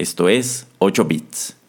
Esto 0.00 0.30
es 0.30 0.66
8 0.78 1.04
bits. 1.04 1.59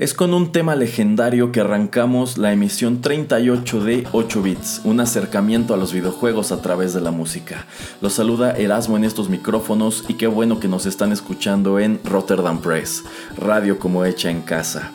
Es 0.00 0.14
con 0.14 0.32
un 0.32 0.50
tema 0.50 0.76
legendario 0.76 1.52
que 1.52 1.60
arrancamos 1.60 2.38
la 2.38 2.54
emisión 2.54 3.02
38 3.02 3.84
de 3.84 4.06
8 4.12 4.42
bits, 4.42 4.80
un 4.84 4.98
acercamiento 4.98 5.74
a 5.74 5.76
los 5.76 5.92
videojuegos 5.92 6.52
a 6.52 6.62
través 6.62 6.94
de 6.94 7.02
la 7.02 7.10
música. 7.10 7.66
Los 8.00 8.14
saluda 8.14 8.52
Erasmo 8.52 8.96
en 8.96 9.04
estos 9.04 9.28
micrófonos 9.28 10.06
y 10.08 10.14
qué 10.14 10.26
bueno 10.26 10.58
que 10.58 10.68
nos 10.68 10.86
están 10.86 11.12
escuchando 11.12 11.78
en 11.78 12.00
Rotterdam 12.02 12.62
Press, 12.62 13.04
radio 13.36 13.78
como 13.78 14.06
hecha 14.06 14.30
en 14.30 14.40
casa. 14.40 14.90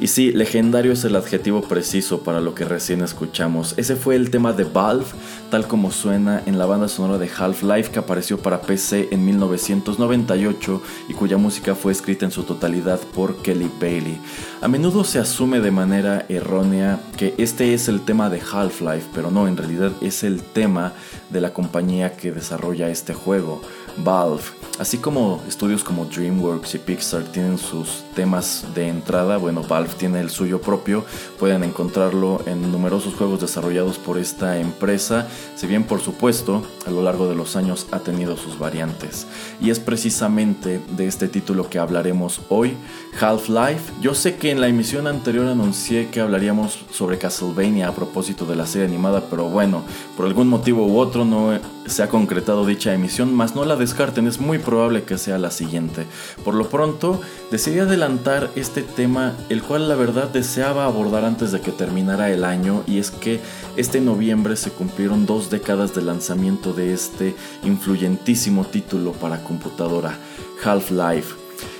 Y 0.00 0.06
sí, 0.06 0.30
legendario 0.30 0.92
es 0.92 1.02
el 1.04 1.16
adjetivo 1.16 1.60
preciso 1.62 2.20
para 2.20 2.40
lo 2.40 2.54
que 2.54 2.64
recién 2.64 3.02
escuchamos. 3.02 3.74
Ese 3.76 3.96
fue 3.96 4.14
el 4.14 4.30
tema 4.30 4.52
de 4.52 4.62
Valve, 4.62 5.06
tal 5.50 5.66
como 5.66 5.90
suena 5.90 6.40
en 6.46 6.56
la 6.56 6.66
banda 6.66 6.86
sonora 6.86 7.18
de 7.18 7.28
Half-Life 7.28 7.90
que 7.90 7.98
apareció 7.98 8.38
para 8.38 8.60
PC 8.60 9.08
en 9.10 9.24
1998 9.24 10.82
y 11.08 11.14
cuya 11.14 11.36
música 11.36 11.74
fue 11.74 11.90
escrita 11.90 12.24
en 12.24 12.30
su 12.30 12.44
totalidad 12.44 13.00
por 13.12 13.42
Kelly 13.42 13.70
Bailey. 13.80 14.20
A 14.60 14.68
menudo 14.68 15.02
se 15.02 15.18
asume 15.18 15.58
de 15.60 15.72
manera 15.72 16.26
errónea 16.28 17.00
que 17.16 17.34
este 17.36 17.74
es 17.74 17.88
el 17.88 18.02
tema 18.02 18.30
de 18.30 18.40
Half-Life, 18.40 19.08
pero 19.12 19.32
no, 19.32 19.48
en 19.48 19.56
realidad 19.56 19.90
es 20.00 20.22
el 20.22 20.42
tema 20.42 20.92
de 21.30 21.40
la 21.40 21.52
compañía 21.52 22.12
que 22.16 22.30
desarrolla 22.30 22.88
este 22.88 23.14
juego, 23.14 23.62
Valve. 24.04 24.44
Así 24.78 24.98
como 24.98 25.42
estudios 25.48 25.82
como 25.82 26.04
DreamWorks 26.04 26.76
y 26.76 26.78
Pixar 26.78 27.24
tienen 27.24 27.58
sus 27.58 28.04
temas 28.18 28.64
de 28.74 28.88
entrada, 28.88 29.36
bueno, 29.36 29.62
Valve 29.62 29.94
tiene 29.96 30.18
el 30.18 30.28
suyo 30.28 30.60
propio, 30.60 31.04
pueden 31.38 31.62
encontrarlo 31.62 32.42
en 32.46 32.72
numerosos 32.72 33.14
juegos 33.14 33.40
desarrollados 33.40 33.96
por 33.96 34.18
esta 34.18 34.58
empresa, 34.58 35.28
si 35.54 35.68
bien 35.68 35.84
por 35.84 36.00
supuesto 36.00 36.64
a 36.84 36.90
lo 36.90 37.00
largo 37.00 37.28
de 37.28 37.36
los 37.36 37.54
años 37.54 37.86
ha 37.92 38.00
tenido 38.00 38.36
sus 38.36 38.58
variantes. 38.58 39.28
Y 39.60 39.70
es 39.70 39.78
precisamente 39.78 40.80
de 40.96 41.06
este 41.06 41.28
título 41.28 41.70
que 41.70 41.78
hablaremos 41.78 42.40
hoy, 42.48 42.76
Half-Life. 43.20 43.92
Yo 44.00 44.14
sé 44.14 44.34
que 44.34 44.50
en 44.50 44.60
la 44.60 44.66
emisión 44.66 45.06
anterior 45.06 45.46
anuncié 45.46 46.08
que 46.08 46.20
hablaríamos 46.20 46.86
sobre 46.90 47.18
Castlevania 47.18 47.86
a 47.86 47.94
propósito 47.94 48.46
de 48.46 48.56
la 48.56 48.66
serie 48.66 48.88
animada, 48.88 49.22
pero 49.30 49.44
bueno, 49.44 49.84
por 50.16 50.26
algún 50.26 50.48
motivo 50.48 50.84
u 50.88 50.98
otro 50.98 51.24
no 51.24 51.56
se 51.86 52.02
ha 52.02 52.08
concretado 52.08 52.66
dicha 52.66 52.92
emisión, 52.92 53.32
más 53.32 53.54
no 53.54 53.64
la 53.64 53.76
descarten, 53.76 54.26
es 54.26 54.40
muy 54.40 54.58
probable 54.58 55.04
que 55.04 55.18
sea 55.18 55.38
la 55.38 55.52
siguiente. 55.52 56.04
Por 56.44 56.54
lo 56.54 56.68
pronto, 56.68 57.20
decidí 57.52 57.78
adelantar 57.78 58.07
este 58.56 58.82
tema, 58.82 59.34
el 59.50 59.62
cual 59.62 59.86
la 59.88 59.94
verdad 59.94 60.28
deseaba 60.28 60.86
abordar 60.86 61.26
antes 61.26 61.52
de 61.52 61.60
que 61.60 61.72
terminara 61.72 62.30
el 62.30 62.42
año, 62.42 62.82
y 62.86 62.98
es 62.98 63.10
que 63.10 63.40
este 63.76 64.00
noviembre 64.00 64.56
se 64.56 64.70
cumplieron 64.70 65.26
dos 65.26 65.50
décadas 65.50 65.94
de 65.94 66.00
lanzamiento 66.00 66.72
de 66.72 66.94
este 66.94 67.34
influyentísimo 67.64 68.64
título 68.64 69.12
para 69.12 69.44
computadora, 69.44 70.16
Half-Life. 70.64 71.34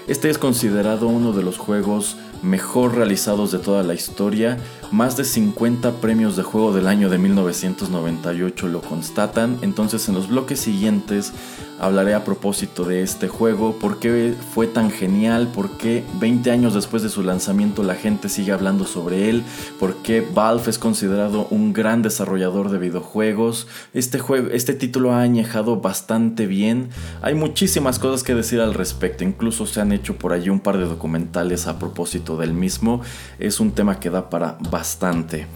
Este 0.06 0.28
es 0.28 0.36
considerado 0.36 1.06
uno 1.06 1.32
de 1.32 1.42
los 1.42 1.56
juegos 1.56 2.16
mejor 2.42 2.94
realizados 2.94 3.50
de 3.50 3.58
toda 3.58 3.82
la 3.82 3.94
historia. 3.94 4.58
Más 4.90 5.16
de 5.16 5.24
50 5.24 5.92
premios 6.00 6.36
de 6.36 6.42
juego 6.42 6.72
del 6.72 6.86
año 6.86 7.08
de 7.08 7.18
1998 7.18 8.68
lo 8.68 8.80
constatan. 8.80 9.58
Entonces 9.62 10.08
en 10.08 10.14
los 10.14 10.28
bloques 10.28 10.60
siguientes 10.60 11.32
hablaré 11.78 12.14
a 12.14 12.24
propósito 12.24 12.84
de 12.84 13.02
este 13.02 13.28
juego, 13.28 13.78
por 13.78 13.98
qué 13.98 14.34
fue 14.54 14.66
tan 14.66 14.90
genial, 14.90 15.48
por 15.54 15.76
qué 15.78 16.04
20 16.20 16.50
años 16.50 16.74
después 16.74 17.02
de 17.02 17.08
su 17.08 17.22
lanzamiento 17.22 17.82
la 17.82 17.94
gente 17.94 18.28
sigue 18.28 18.52
hablando 18.52 18.84
sobre 18.84 19.28
él, 19.30 19.42
por 19.78 19.96
qué 19.96 20.26
Valve 20.34 20.70
es 20.70 20.78
considerado 20.78 21.46
un 21.50 21.72
gran 21.72 22.02
desarrollador 22.02 22.70
de 22.70 22.78
videojuegos. 22.78 23.66
Este, 23.94 24.18
juego, 24.18 24.48
este 24.50 24.74
título 24.74 25.12
ha 25.12 25.22
añejado 25.22 25.80
bastante 25.80 26.46
bien. 26.46 26.88
Hay 27.22 27.34
muchísimas 27.34 27.98
cosas 27.98 28.22
que 28.22 28.34
decir 28.34 28.60
al 28.60 28.74
respecto, 28.74 29.24
incluso 29.24 29.66
se 29.66 29.80
han 29.80 29.92
hecho 29.92 30.16
por 30.16 30.32
allí 30.32 30.50
un 30.50 30.60
par 30.60 30.78
de 30.78 30.84
documentales 30.84 31.66
a 31.66 31.78
propósito 31.78 32.36
del 32.36 32.52
mismo. 32.52 33.02
Es 33.38 33.60
un 33.60 33.72
tema 33.72 34.00
que 34.00 34.10
da 34.10 34.30
para 34.30 34.58
bastante. 34.70 35.46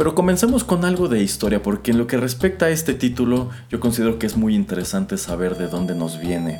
Pero 0.00 0.14
comencemos 0.14 0.64
con 0.64 0.86
algo 0.86 1.08
de 1.08 1.22
historia, 1.22 1.62
porque 1.62 1.90
en 1.90 1.98
lo 1.98 2.06
que 2.06 2.16
respecta 2.16 2.64
a 2.64 2.70
este 2.70 2.94
título, 2.94 3.50
yo 3.68 3.80
considero 3.80 4.18
que 4.18 4.24
es 4.24 4.34
muy 4.34 4.54
interesante 4.54 5.18
saber 5.18 5.58
de 5.58 5.68
dónde 5.68 5.94
nos 5.94 6.18
viene. 6.18 6.58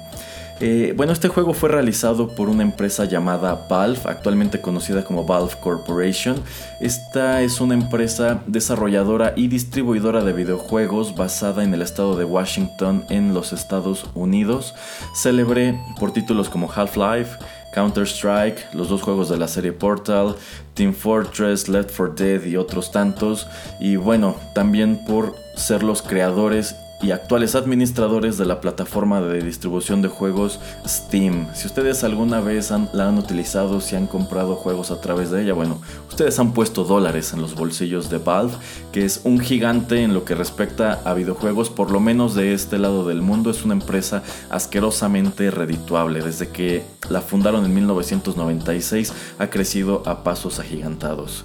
Eh, 0.60 0.92
bueno, 0.94 1.14
este 1.14 1.28
juego 1.28 1.54
fue 1.54 1.70
realizado 1.70 2.34
por 2.34 2.50
una 2.50 2.62
empresa 2.62 3.06
llamada 3.06 3.66
Valve, 3.66 4.00
actualmente 4.04 4.60
conocida 4.60 5.04
como 5.04 5.24
Valve 5.24 5.54
Corporation. 5.62 6.36
Esta 6.82 7.40
es 7.40 7.62
una 7.62 7.72
empresa 7.72 8.42
desarrolladora 8.46 9.32
y 9.34 9.48
distribuidora 9.48 10.22
de 10.22 10.34
videojuegos 10.34 11.16
basada 11.16 11.64
en 11.64 11.72
el 11.72 11.80
estado 11.80 12.16
de 12.16 12.26
Washington 12.26 13.06
en 13.08 13.32
los 13.32 13.54
Estados 13.54 14.04
Unidos, 14.12 14.74
célebre 15.14 15.80
por 15.98 16.12
títulos 16.12 16.50
como 16.50 16.70
Half-Life, 16.70 17.38
Counter-Strike, 17.74 18.74
los 18.74 18.88
dos 18.88 19.02
juegos 19.02 19.28
de 19.28 19.38
la 19.38 19.48
serie 19.48 19.72
Portal, 19.72 20.36
Team 20.74 20.92
Fortress, 20.92 21.68
Left 21.68 21.94
4 21.96 22.14
Dead 22.14 22.44
y 22.44 22.56
otros 22.56 22.90
tantos. 22.90 23.46
Y 23.80 23.96
bueno, 23.96 24.36
también 24.54 25.04
por 25.06 25.34
ser 25.56 25.82
los 25.82 26.02
creadores 26.02 26.74
y 27.02 27.12
actuales 27.12 27.54
administradores 27.54 28.36
de 28.36 28.44
la 28.44 28.60
plataforma 28.60 29.20
de 29.20 29.40
distribución 29.42 30.02
de 30.02 30.08
juegos 30.08 30.60
Steam. 30.86 31.48
Si 31.54 31.66
ustedes 31.66 32.04
alguna 32.04 32.40
vez 32.40 32.70
la 32.92 33.08
han 33.08 33.18
utilizado, 33.18 33.80
si 33.80 33.96
han 33.96 34.06
comprado 34.06 34.56
juegos 34.56 34.90
a 34.90 35.00
través 35.00 35.30
de 35.30 35.42
ella, 35.42 35.54
bueno, 35.54 35.80
ustedes 36.08 36.38
han 36.38 36.52
puesto 36.52 36.84
dólares 36.84 37.32
en 37.32 37.40
los 37.40 37.54
bolsillos 37.54 38.10
de 38.10 38.18
Valve, 38.18 38.54
que 38.92 39.04
es 39.04 39.22
un 39.24 39.40
gigante 39.40 40.02
en 40.02 40.12
lo 40.12 40.24
que 40.24 40.34
respecta 40.34 41.00
a 41.04 41.14
videojuegos, 41.14 41.70
por 41.70 41.90
lo 41.90 42.00
menos 42.00 42.34
de 42.34 42.52
este 42.52 42.78
lado 42.78 43.06
del 43.06 43.22
mundo, 43.22 43.50
es 43.50 43.64
una 43.64 43.74
empresa 43.74 44.22
asquerosamente 44.50 45.50
redituable. 45.50 46.22
Desde 46.22 46.48
que 46.48 46.84
la 47.08 47.20
fundaron 47.20 47.64
en 47.64 47.74
1996 47.74 49.12
ha 49.38 49.46
crecido 49.48 50.02
a 50.06 50.22
pasos 50.22 50.58
agigantados. 50.58 51.44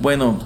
Bueno, 0.00 0.38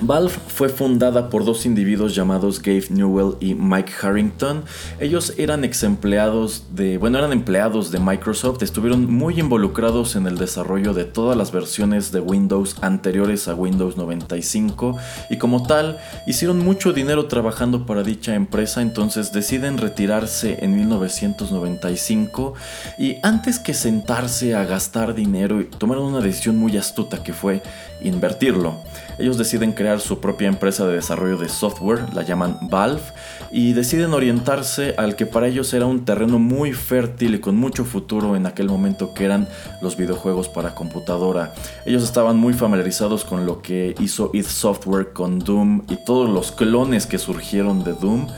Valve 0.00 0.30
fue 0.30 0.68
fundada 0.68 1.28
por 1.28 1.44
dos 1.44 1.66
individuos 1.66 2.14
llamados 2.14 2.62
Gabe 2.62 2.84
Newell 2.90 3.34
y 3.40 3.54
Mike 3.54 3.92
Harrington. 4.00 4.62
Ellos 5.00 5.34
eran 5.38 5.64
ex 5.64 5.82
empleados 5.82 6.66
de, 6.70 6.98
bueno, 6.98 7.18
eran 7.18 7.32
empleados 7.32 7.90
de 7.90 7.98
Microsoft, 7.98 8.62
estuvieron 8.62 9.12
muy 9.12 9.40
involucrados 9.40 10.14
en 10.14 10.28
el 10.28 10.38
desarrollo 10.38 10.94
de 10.94 11.04
todas 11.04 11.36
las 11.36 11.50
versiones 11.50 12.12
de 12.12 12.20
Windows 12.20 12.76
anteriores 12.80 13.48
a 13.48 13.54
Windows 13.54 13.96
95 13.96 14.96
y 15.30 15.38
como 15.38 15.66
tal 15.66 15.98
hicieron 16.26 16.58
mucho 16.60 16.92
dinero 16.92 17.26
trabajando 17.26 17.84
para 17.84 18.04
dicha 18.04 18.36
empresa, 18.36 18.82
entonces 18.82 19.32
deciden 19.32 19.78
retirarse 19.78 20.64
en 20.64 20.76
1995 20.76 22.54
y 22.98 23.16
antes 23.24 23.58
que 23.58 23.74
sentarse 23.74 24.54
a 24.54 24.64
gastar 24.64 25.14
dinero 25.14 25.64
tomaron 25.76 26.04
una 26.04 26.20
decisión 26.20 26.56
muy 26.56 26.76
astuta 26.76 27.22
que 27.24 27.32
fue 27.32 27.62
invertirlo. 28.00 28.76
Ellos 29.18 29.38
deciden 29.38 29.72
crear 29.72 30.00
su 30.00 30.20
propia 30.20 30.48
empresa 30.48 30.86
de 30.86 30.94
desarrollo 30.94 31.36
de 31.36 31.48
software, 31.48 32.12
la 32.14 32.22
llaman 32.22 32.58
Valve, 32.70 33.02
y 33.50 33.72
deciden 33.72 34.12
orientarse 34.12 34.94
al 34.96 35.16
que 35.16 35.26
para 35.26 35.48
ellos 35.48 35.72
era 35.74 35.86
un 35.86 36.04
terreno 36.04 36.38
muy 36.38 36.72
fértil 36.72 37.34
y 37.34 37.40
con 37.40 37.56
mucho 37.56 37.84
futuro 37.84 38.36
en 38.36 38.46
aquel 38.46 38.68
momento 38.68 39.14
que 39.14 39.24
eran 39.24 39.48
los 39.80 39.96
videojuegos 39.96 40.48
para 40.48 40.74
computadora. 40.74 41.54
Ellos 41.84 42.04
estaban 42.04 42.36
muy 42.36 42.52
familiarizados 42.52 43.24
con 43.24 43.46
lo 43.46 43.60
que 43.62 43.94
hizo 43.98 44.30
id 44.32 44.46
Software 44.46 45.12
con 45.12 45.38
Doom 45.38 45.82
y 45.88 45.96
todos 46.04 46.28
los 46.28 46.52
clones 46.52 47.06
que 47.06 47.18
surgieron 47.18 47.84
de 47.84 47.94
Doom 47.94 48.28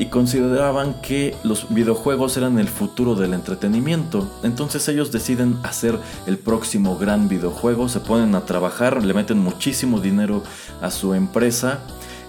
y 0.00 0.06
consideraban 0.06 0.94
que 1.02 1.36
los 1.44 1.66
videojuegos 1.68 2.34
eran 2.38 2.58
el 2.58 2.68
futuro 2.68 3.14
del 3.14 3.34
entretenimiento. 3.34 4.26
Entonces 4.42 4.88
ellos 4.88 5.12
deciden 5.12 5.58
hacer 5.62 5.98
el 6.26 6.38
próximo 6.38 6.96
gran 6.96 7.28
videojuego, 7.28 7.86
se 7.90 8.00
ponen 8.00 8.34
a 8.34 8.46
trabajar, 8.46 9.04
le 9.04 9.12
meten 9.12 9.38
muchísimo 9.38 10.00
dinero 10.00 10.42
a 10.80 10.90
su 10.90 11.12
empresa 11.12 11.80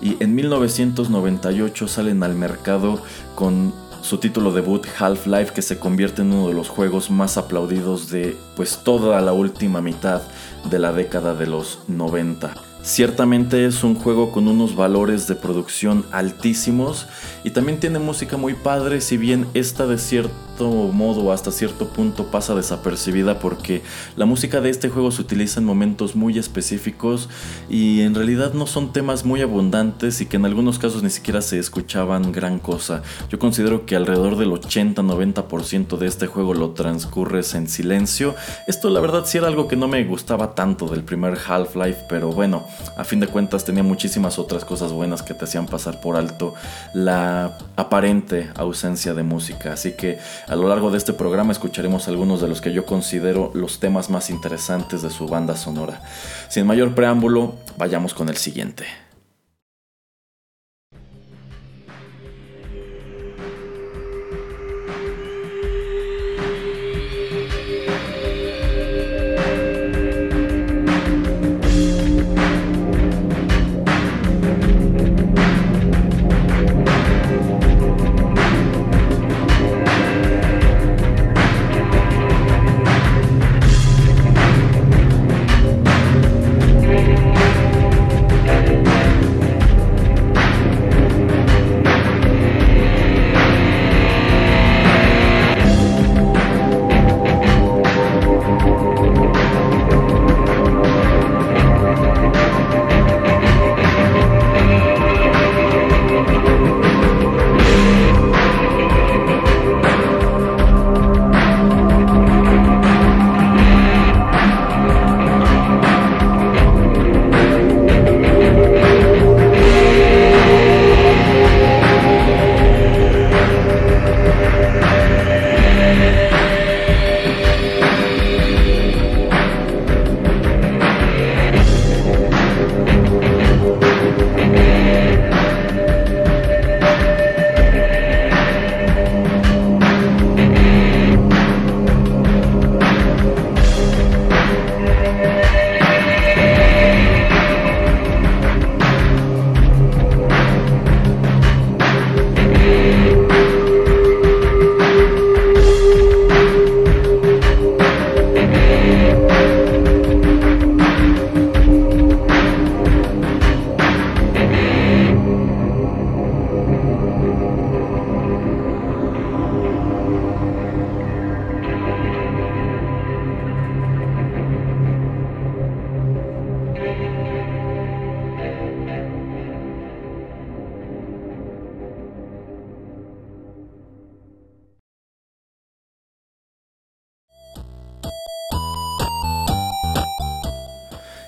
y 0.02 0.22
en 0.22 0.36
1998 0.36 1.88
salen 1.88 2.24
al 2.24 2.36
mercado 2.36 3.02
con 3.36 3.74
su 4.02 4.18
título 4.18 4.52
debut 4.52 4.86
Half-Life 5.00 5.54
que 5.54 5.62
se 5.62 5.80
convierte 5.80 6.24
en 6.24 6.34
uno 6.34 6.50
de 6.50 6.54
los 6.54 6.68
juegos 6.68 7.10
más 7.10 7.38
aplaudidos 7.38 8.10
de 8.10 8.36
pues 8.58 8.80
toda 8.84 9.22
la 9.22 9.32
última 9.32 9.82
mitad 9.82 10.22
de 10.70 10.78
la 10.78 10.92
década 10.92 11.36
de 11.36 11.48
los 11.48 11.80
90. 11.88 12.71
Ciertamente 12.84 13.66
es 13.66 13.84
un 13.84 13.96
juego 13.96 14.32
con 14.32 14.48
unos 14.48 14.76
valores 14.76 15.28
de 15.28 15.36
producción 15.36 16.04
altísimos 16.12 17.08
y 17.44 17.52
también 17.52 17.80
tiene 17.80 18.00
música 18.00 18.38
muy 18.38 18.56
padre, 18.56 19.02
si 19.02 19.18
bien 19.18 19.48
esta 19.54 19.86
de 19.86 20.00
cierto 20.00 20.32
modo 20.70 21.32
hasta 21.32 21.52
cierto 21.52 21.88
punto 21.88 22.28
pasa 22.28 22.56
desapercibida 22.56 23.40
porque 23.40 23.82
la 24.16 24.26
música 24.26 24.62
de 24.62 24.70
este 24.70 24.90
juego 24.90 25.12
se 25.12 25.22
utiliza 25.22 25.60
en 25.60 25.66
momentos 25.66 26.16
muy 26.16 26.38
específicos 26.38 27.30
y 27.70 28.02
en 28.02 28.16
realidad 28.16 28.54
no 28.54 28.68
son 28.68 28.94
temas 28.94 29.26
muy 29.26 29.42
abundantes 29.42 30.22
y 30.22 30.26
que 30.26 30.38
en 30.38 30.46
algunos 30.46 30.80
casos 30.80 31.04
ni 31.04 31.10
siquiera 31.10 31.42
se 31.42 31.60
escuchaban 31.60 32.32
gran 32.32 32.60
cosa. 32.60 33.02
Yo 33.30 33.40
considero 33.40 33.86
que 33.86 33.96
alrededor 33.96 34.38
del 34.38 34.52
80-90% 34.52 35.98
de 35.98 36.08
este 36.08 36.28
juego 36.28 36.54
lo 36.54 36.72
transcurres 36.72 37.56
en 37.56 37.68
silencio. 37.68 38.36
Esto 38.68 38.90
la 38.90 39.00
verdad 39.00 39.24
sí 39.26 39.38
era 39.38 39.48
algo 39.48 39.68
que 39.68 39.76
no 39.76 39.88
me 39.88 40.04
gustaba 40.04 40.56
tanto 40.56 40.88
del 40.88 41.04
primer 41.04 41.38
Half-Life, 41.48 42.06
pero 42.10 42.32
bueno, 42.32 42.66
a 42.98 43.04
fin 43.04 43.20
de 43.20 43.28
cuentas 43.28 43.66
tenía 43.66 43.84
muchísimas 43.84 44.40
otras 44.40 44.66
cosas 44.66 44.92
buenas 44.92 45.24
que 45.24 45.34
te 45.34 45.46
hacían 45.46 45.66
pasar 45.66 46.02
por 46.02 46.16
alto 46.16 46.54
la 46.94 47.58
aparente 47.76 48.50
ausencia 48.56 49.14
de 49.14 49.24
música. 49.24 49.74
Así 49.74 49.94
que 49.94 50.20
a 50.52 50.56
lo 50.58 50.68
largo 50.68 50.92
de 50.92 50.98
este 50.98 51.14
programa 51.14 51.54
escucharemos 51.54 52.10
algunos 52.10 52.42
de 52.42 52.50
los 52.50 52.60
que 52.60 52.74
yo 52.74 52.86
considero 52.86 53.52
los 53.54 53.80
temas 53.80 54.10
más 54.10 54.30
interesantes 54.30 55.02
de 55.02 55.10
su 55.10 55.26
banda 55.26 55.56
sonora. 55.56 56.02
Sin 56.50 56.68
mayor 56.68 56.94
preámbulo, 56.94 57.56
vayamos 57.78 58.14
con 58.14 58.28
el 58.28 58.36
siguiente. 58.36 58.84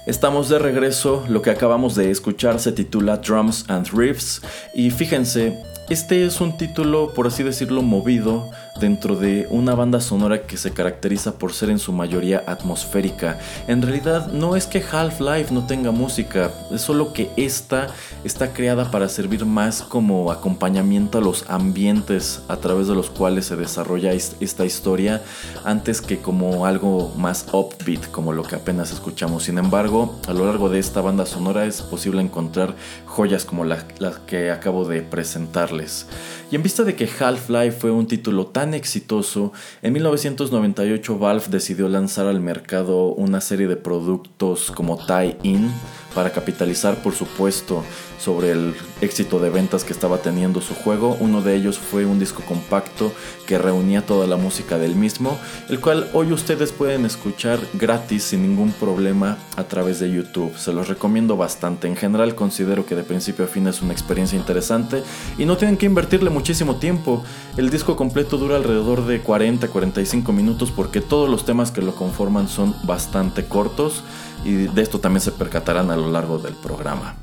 Estamos 0.06 0.50
de 0.50 0.60
regreso, 0.60 1.24
lo 1.30 1.42
que 1.42 1.50
acabamos 1.50 1.96
de 1.96 2.12
escuchar 2.12 2.60
se 2.60 2.74
titula 2.74 3.18
Drums 3.18 3.64
and 3.70 3.88
Riffs 3.94 4.42
y 4.74 4.92
fíjense, 4.92 5.64
este 5.90 6.26
es 6.26 6.42
un 6.42 6.58
título, 6.58 7.14
por 7.14 7.28
así 7.28 7.42
decirlo, 7.42 7.82
movido 7.82 8.52
dentro 8.80 9.16
de 9.16 9.48
una 9.50 9.76
banda 9.76 10.02
sonora 10.02 10.44
que 10.44 10.58
se 10.58 10.72
caracteriza 10.72 11.38
por 11.38 11.54
ser 11.54 11.70
en 11.70 11.80
su 11.80 11.92
mayoría 11.92 12.44
atmosférica. 12.48 13.38
En 13.68 13.82
realidad 13.82 14.32
no 14.32 14.56
es 14.56 14.68
que 14.68 14.84
Half-Life 14.84 15.54
no 15.54 15.66
tenga 15.66 15.92
música, 15.92 16.52
es 16.72 16.82
solo 16.82 17.14
que 17.14 17.30
esta 17.38 17.88
está 18.24 18.54
creada 18.54 18.90
para 18.92 19.10
servir 19.10 19.46
más 19.46 19.82
como 19.82 20.32
acompañamiento 20.32 21.18
a 21.18 21.22
los 21.22 21.50
ambientes 21.50 22.42
a 22.48 22.58
través 22.58 22.88
de 22.88 22.96
los 22.96 23.10
cuales 23.10 23.46
se 23.46 23.56
desarrolla 23.56 24.14
esta 24.14 24.66
historia 24.66 25.22
antes 25.64 26.02
que 26.02 26.18
como 26.18 26.66
algo 26.66 27.14
más 27.16 27.46
upbeat 27.54 28.10
como 28.12 28.34
lo 28.34 28.44
que 28.44 28.56
apenas 28.56 28.92
escuchamos. 28.92 29.44
Sin 29.44 29.58
embargo, 29.58 30.20
a 30.28 30.34
lo 30.34 30.46
largo 30.46 30.70
de 30.70 30.80
esta 30.80 31.02
banda 31.02 31.26
sonora 31.26 31.66
es 31.66 31.82
posible 31.82 32.22
encontrar 32.22 32.76
joyas 33.06 33.46
como 33.46 33.66
las 33.66 33.84
que 34.26 34.52
acabo 34.52 34.86
de 34.86 35.02
presentarles. 35.02 36.08
Y 36.52 36.56
en 36.56 36.64
vista 36.64 36.84
de 36.84 36.96
que 36.96 37.10
Half-Life 37.20 37.80
fue 37.80 37.92
un 37.92 38.08
título 38.08 38.48
tan 38.48 38.63
exitoso, 38.72 39.52
en 39.82 39.94
1998 39.94 41.18
Valve 41.18 41.46
decidió 41.50 41.90
lanzar 41.90 42.28
al 42.28 42.40
mercado 42.40 43.08
una 43.08 43.42
serie 43.42 43.68
de 43.68 43.76
productos 43.76 44.72
como 44.72 45.04
tie-in 45.06 45.72
para 46.14 46.32
capitalizar 46.32 47.02
por 47.02 47.14
supuesto 47.14 47.84
sobre 48.20 48.52
el 48.52 48.76
éxito 49.02 49.40
de 49.40 49.50
ventas 49.50 49.84
que 49.84 49.94
estaba 49.94 50.20
teniendo 50.20 50.62
su 50.62 50.74
juego. 50.76 51.18
Uno 51.20 51.42
de 51.42 51.56
ellos 51.56 51.78
fue 51.78 52.06
un 52.06 52.20
disco 52.20 52.42
compacto 52.44 53.12
que 53.46 53.58
reunía 53.58 54.06
toda 54.06 54.28
la 54.28 54.38
música 54.38 54.78
del 54.78 54.96
mismo, 54.96 55.38
el 55.70 55.80
cual 55.80 56.10
hoy 56.14 56.32
ustedes 56.32 56.72
pueden 56.72 57.06
escuchar 57.06 57.60
gratis 57.74 58.24
sin 58.24 58.42
ningún 58.44 58.72
problema 58.72 59.38
a 59.58 59.66
través 59.66 60.00
de 60.00 60.12
YouTube. 60.12 60.58
Se 60.58 60.72
los 60.72 60.88
recomiendo 60.88 61.36
bastante. 61.36 61.88
En 61.88 61.96
general 61.96 62.36
considero 62.36 62.86
que 62.86 62.96
de 62.96 63.04
principio 63.04 63.46
a 63.46 63.48
fin 63.48 63.68
es 63.68 63.82
una 63.82 63.94
experiencia 63.94 64.38
interesante 64.38 65.04
y 65.38 65.46
no 65.46 65.58
tienen 65.58 65.78
que 65.78 65.86
invertirle 65.86 66.30
muchísimo 66.30 66.78
tiempo. 66.78 67.24
El 67.58 67.70
disco 67.70 67.96
completo 67.96 68.38
dura 68.38 68.56
alrededor 68.56 69.06
de 69.06 69.24
40-45 69.24 70.32
minutos 70.32 70.72
porque 70.72 71.02
todos 71.02 71.30
los 71.30 71.46
temas 71.46 71.72
que 71.72 71.82
lo 71.82 71.96
conforman 71.96 72.48
son 72.48 72.76
bastante 72.86 73.46
cortos 73.46 74.04
y 74.44 74.68
de 74.68 74.82
esto 74.82 75.00
también 75.00 75.22
se 75.22 75.32
percatarán 75.32 75.92
a 75.92 75.96
lo 75.96 76.12
largo 76.12 76.38
del 76.38 76.54
programa. 76.54 77.16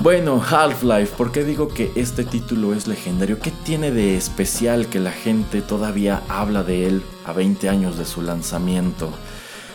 Bueno, 0.00 0.42
Half-Life, 0.42 1.14
¿por 1.16 1.30
qué 1.30 1.44
digo 1.44 1.68
que 1.68 1.92
este 1.94 2.24
título 2.24 2.74
es 2.74 2.88
legendario? 2.88 3.38
¿Qué 3.38 3.52
tiene 3.64 3.92
de 3.92 4.16
especial 4.16 4.88
que 4.88 4.98
la 4.98 5.12
gente 5.12 5.62
todavía 5.62 6.22
habla 6.28 6.64
de 6.64 6.88
él 6.88 7.02
a 7.24 7.32
20 7.32 7.68
años 7.68 7.96
de 7.96 8.04
su 8.04 8.20
lanzamiento? 8.20 9.12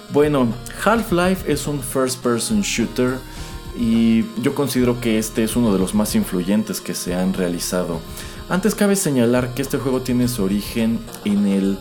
Bueno, 0.09 0.47
Half-Life 0.83 1.49
es 1.51 1.65
un 1.67 1.81
first-person 1.81 2.61
shooter 2.61 3.19
y 3.79 4.25
yo 4.41 4.53
considero 4.53 4.99
que 4.99 5.17
este 5.17 5.43
es 5.43 5.55
uno 5.55 5.71
de 5.71 5.79
los 5.79 5.93
más 5.93 6.13
influyentes 6.15 6.81
que 6.81 6.93
se 6.93 7.15
han 7.15 7.33
realizado. 7.33 8.01
Antes 8.49 8.75
cabe 8.75 8.95
señalar 8.95 9.53
que 9.53 9.61
este 9.61 9.77
juego 9.77 10.01
tiene 10.01 10.27
su 10.27 10.43
origen 10.43 10.99
en 11.25 11.47
el 11.47 11.77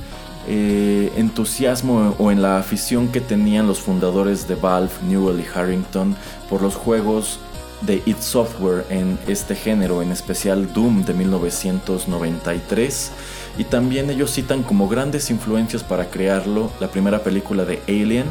eh, 0.48 1.12
entusiasmo 1.16 2.14
o 2.18 2.30
en 2.30 2.42
la 2.42 2.58
afición 2.58 3.08
que 3.08 3.20
tenían 3.20 3.66
los 3.66 3.80
fundadores 3.80 4.46
de 4.46 4.54
Valve, 4.54 4.92
Newell 5.08 5.40
y 5.40 5.46
Harrington, 5.52 6.16
por 6.48 6.62
los 6.62 6.74
juegos 6.74 7.38
de 7.82 8.02
id 8.06 8.16
Software 8.20 8.84
en 8.88 9.18
este 9.26 9.54
género, 9.54 10.02
en 10.02 10.12
especial 10.12 10.72
Doom 10.72 11.04
de 11.04 11.14
1993. 11.14 13.12
Y 13.58 13.64
también 13.64 14.10
ellos 14.10 14.32
citan 14.32 14.62
como 14.62 14.88
grandes 14.88 15.30
influencias 15.30 15.82
para 15.82 16.10
crearlo 16.10 16.70
la 16.80 16.88
primera 16.88 17.22
película 17.22 17.64
de 17.64 17.80
Alien 17.88 18.26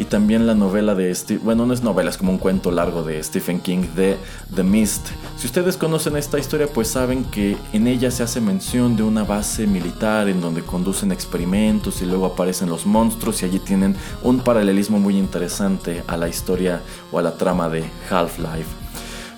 y 0.00 0.06
también 0.06 0.46
la 0.46 0.54
novela 0.54 0.94
de 0.94 1.14
Steve, 1.14 1.42
bueno, 1.44 1.66
no 1.66 1.74
es 1.74 1.82
novela, 1.82 2.08
es 2.08 2.16
como 2.16 2.32
un 2.32 2.38
cuento 2.38 2.70
largo 2.70 3.02
de 3.02 3.22
Stephen 3.22 3.60
King 3.60 3.82
de 3.94 4.16
The 4.54 4.62
Mist. 4.62 5.08
Si 5.36 5.46
ustedes 5.46 5.76
conocen 5.76 6.16
esta 6.16 6.38
historia, 6.38 6.68
pues 6.68 6.88
saben 6.88 7.22
que 7.24 7.58
en 7.74 7.86
ella 7.86 8.10
se 8.10 8.22
hace 8.22 8.40
mención 8.40 8.96
de 8.96 9.02
una 9.02 9.24
base 9.24 9.66
militar 9.66 10.30
en 10.30 10.40
donde 10.40 10.62
conducen 10.62 11.12
experimentos 11.12 12.00
y 12.00 12.06
luego 12.06 12.24
aparecen 12.24 12.70
los 12.70 12.86
monstruos 12.86 13.42
y 13.42 13.44
allí 13.44 13.58
tienen 13.58 13.94
un 14.22 14.40
paralelismo 14.40 14.98
muy 14.98 15.18
interesante 15.18 16.02
a 16.06 16.16
la 16.16 16.30
historia 16.30 16.80
o 17.12 17.18
a 17.18 17.22
la 17.22 17.36
trama 17.36 17.68
de 17.68 17.84
Half-Life. 18.08 18.70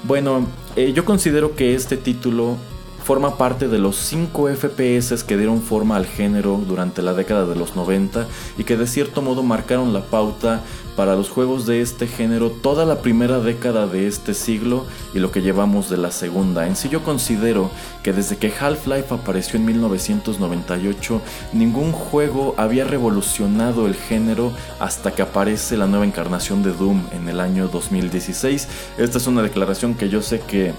Bueno, 0.04 0.46
eh, 0.76 0.92
yo 0.92 1.04
considero 1.04 1.56
que 1.56 1.74
este 1.74 1.96
título 1.96 2.56
forma 3.02 3.36
parte 3.36 3.68
de 3.68 3.78
los 3.78 3.96
5 3.96 4.48
FPS 4.48 5.24
que 5.24 5.36
dieron 5.36 5.60
forma 5.60 5.96
al 5.96 6.06
género 6.06 6.60
durante 6.66 7.02
la 7.02 7.14
década 7.14 7.46
de 7.46 7.56
los 7.56 7.74
90 7.74 8.26
y 8.58 8.64
que 8.64 8.76
de 8.76 8.86
cierto 8.86 9.22
modo 9.22 9.42
marcaron 9.42 9.92
la 9.92 10.02
pauta 10.02 10.62
para 10.96 11.16
los 11.16 11.30
juegos 11.30 11.66
de 11.66 11.80
este 11.80 12.06
género 12.06 12.50
toda 12.50 12.84
la 12.84 13.00
primera 13.00 13.40
década 13.40 13.86
de 13.86 14.06
este 14.06 14.34
siglo 14.34 14.86
y 15.14 15.18
lo 15.18 15.32
que 15.32 15.42
llevamos 15.42 15.88
de 15.88 15.96
la 15.96 16.10
segunda. 16.10 16.66
En 16.66 16.76
sí 16.76 16.88
yo 16.88 17.02
considero 17.02 17.70
que 18.02 18.12
desde 18.12 18.36
que 18.36 18.52
Half-Life 18.52 19.14
apareció 19.14 19.58
en 19.58 19.64
1998, 19.66 21.20
ningún 21.52 21.92
juego 21.92 22.54
había 22.56 22.84
revolucionado 22.84 23.86
el 23.86 23.94
género 23.94 24.52
hasta 24.80 25.12
que 25.12 25.22
aparece 25.22 25.76
la 25.76 25.86
nueva 25.86 26.04
encarnación 26.04 26.62
de 26.62 26.72
Doom 26.72 27.02
en 27.12 27.28
el 27.28 27.40
año 27.40 27.68
2016. 27.68 28.68
Esta 28.98 29.18
es 29.18 29.26
una 29.26 29.42
declaración 29.42 29.94
que 29.94 30.08
yo 30.08 30.22
sé 30.22 30.40
que 30.40 30.72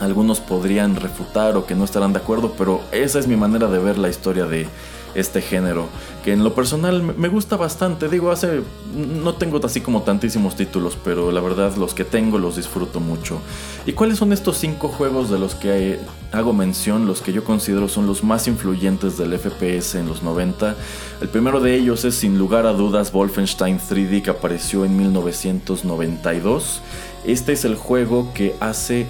algunos 0.00 0.40
podrían 0.40 0.96
refutar 0.96 1.56
o 1.56 1.66
que 1.66 1.74
no 1.74 1.84
estarán 1.84 2.12
de 2.12 2.18
acuerdo, 2.18 2.54
pero 2.56 2.80
esa 2.92 3.18
es 3.18 3.26
mi 3.26 3.36
manera 3.36 3.68
de 3.68 3.78
ver 3.78 3.98
la 3.98 4.08
historia 4.08 4.46
de 4.46 4.68
este 5.16 5.40
género, 5.40 5.88
que 6.22 6.32
en 6.32 6.44
lo 6.44 6.54
personal 6.54 7.02
me 7.02 7.28
gusta 7.28 7.56
bastante. 7.56 8.08
Digo, 8.08 8.30
hace 8.30 8.60
no 8.94 9.34
tengo 9.34 9.58
así 9.64 9.80
como 9.80 10.02
tantísimos 10.02 10.56
títulos, 10.56 10.98
pero 11.02 11.32
la 11.32 11.40
verdad 11.40 11.74
los 11.76 11.94
que 11.94 12.04
tengo 12.04 12.38
los 12.38 12.56
disfruto 12.56 13.00
mucho. 13.00 13.40
¿Y 13.86 13.92
cuáles 13.92 14.18
son 14.18 14.34
estos 14.34 14.58
cinco 14.58 14.88
juegos 14.88 15.30
de 15.30 15.38
los 15.38 15.54
que 15.54 15.98
hago 16.32 16.52
mención, 16.52 17.06
los 17.06 17.22
que 17.22 17.32
yo 17.32 17.44
considero 17.44 17.88
son 17.88 18.06
los 18.06 18.22
más 18.22 18.46
influyentes 18.46 19.16
del 19.16 19.36
FPS 19.38 19.94
en 19.94 20.06
los 20.06 20.22
90? 20.22 20.76
El 21.22 21.28
primero 21.28 21.60
de 21.60 21.74
ellos 21.74 22.04
es 22.04 22.14
sin 22.16 22.38
lugar 22.38 22.66
a 22.66 22.74
dudas 22.74 23.10
Wolfenstein 23.10 23.78
3D 23.78 24.22
que 24.22 24.30
apareció 24.30 24.84
en 24.84 24.98
1992. 24.98 26.82
Este 27.24 27.52
es 27.52 27.64
el 27.64 27.74
juego 27.74 28.32
que 28.34 28.54
hace 28.60 29.06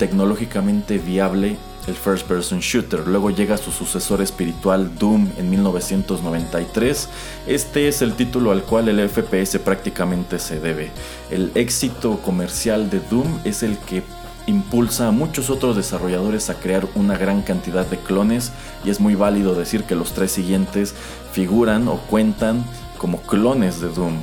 tecnológicamente 0.00 0.96
viable 0.96 1.58
el 1.86 1.94
first 1.94 2.26
person 2.26 2.60
shooter. 2.60 3.06
Luego 3.06 3.28
llega 3.30 3.58
su 3.58 3.70
sucesor 3.70 4.22
espiritual 4.22 4.98
Doom 4.98 5.28
en 5.36 5.50
1993. 5.50 7.08
Este 7.46 7.86
es 7.86 8.00
el 8.00 8.14
título 8.14 8.50
al 8.50 8.62
cual 8.62 8.88
el 8.88 9.06
FPS 9.06 9.58
prácticamente 9.58 10.38
se 10.38 10.58
debe. 10.58 10.90
El 11.30 11.52
éxito 11.54 12.16
comercial 12.22 12.88
de 12.88 13.00
Doom 13.00 13.40
es 13.44 13.62
el 13.62 13.76
que 13.76 14.02
impulsa 14.46 15.08
a 15.08 15.10
muchos 15.10 15.50
otros 15.50 15.76
desarrolladores 15.76 16.48
a 16.48 16.54
crear 16.54 16.88
una 16.94 17.18
gran 17.18 17.42
cantidad 17.42 17.84
de 17.84 17.98
clones 17.98 18.52
y 18.86 18.88
es 18.88 19.00
muy 19.00 19.16
válido 19.16 19.54
decir 19.54 19.84
que 19.84 19.96
los 19.96 20.14
tres 20.14 20.32
siguientes 20.32 20.94
figuran 21.32 21.88
o 21.88 21.98
cuentan 21.98 22.64
como 22.96 23.20
clones 23.20 23.82
de 23.82 23.90
Doom. 23.90 24.16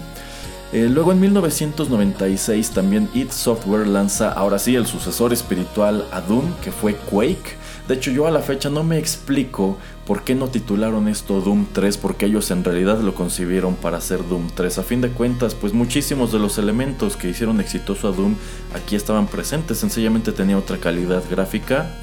Eh, 0.74 0.90
luego 0.92 1.14
en 1.14 1.22
1996 1.22 2.72
también 2.72 3.10
id 3.14 3.32
Software 3.32 3.88
lanza 3.88 4.34
ahora 4.34 4.60
sí 4.60 4.76
el 4.76 4.86
sucesor 4.86 5.32
espiritual 5.32 6.06
a 6.12 6.20
Doom, 6.20 6.54
que 6.62 6.74
fue 6.74 6.96
Quake. 6.96 7.56
De 7.88 7.94
hecho 7.94 8.12
yo 8.12 8.28
a 8.28 8.32
la 8.32 8.42
fecha 8.42 8.70
no 8.70 8.84
me 8.84 8.98
explico 8.98 9.78
por 10.06 10.24
qué 10.24 10.36
no 10.36 10.50
titularon 10.50 11.08
esto 11.08 11.40
Doom 11.40 11.68
3, 11.72 11.98
porque 11.98 12.26
ellos 12.26 12.52
en 12.52 12.66
realidad 12.66 13.00
lo 13.00 13.16
concibieron 13.16 13.76
para 13.76 13.98
hacer 13.98 14.28
Doom 14.28 14.50
3. 14.54 14.80
A 14.80 14.84
fin 14.84 15.00
de 15.00 15.10
cuentas, 15.10 15.56
pues 15.56 15.72
muchísimos 15.72 16.34
de 16.34 16.40
los 16.40 16.58
elementos 16.58 17.16
que 17.16 17.30
hicieron 17.30 17.62
exitoso 17.62 18.10
a 18.10 18.12
Doom 18.12 18.36
aquí 18.76 18.98
estaban 18.98 19.28
presentes, 19.28 19.78
sencillamente 19.78 20.34
tenía 20.34 20.58
otra 20.58 20.78
calidad 20.78 21.24
gráfica. 21.32 21.96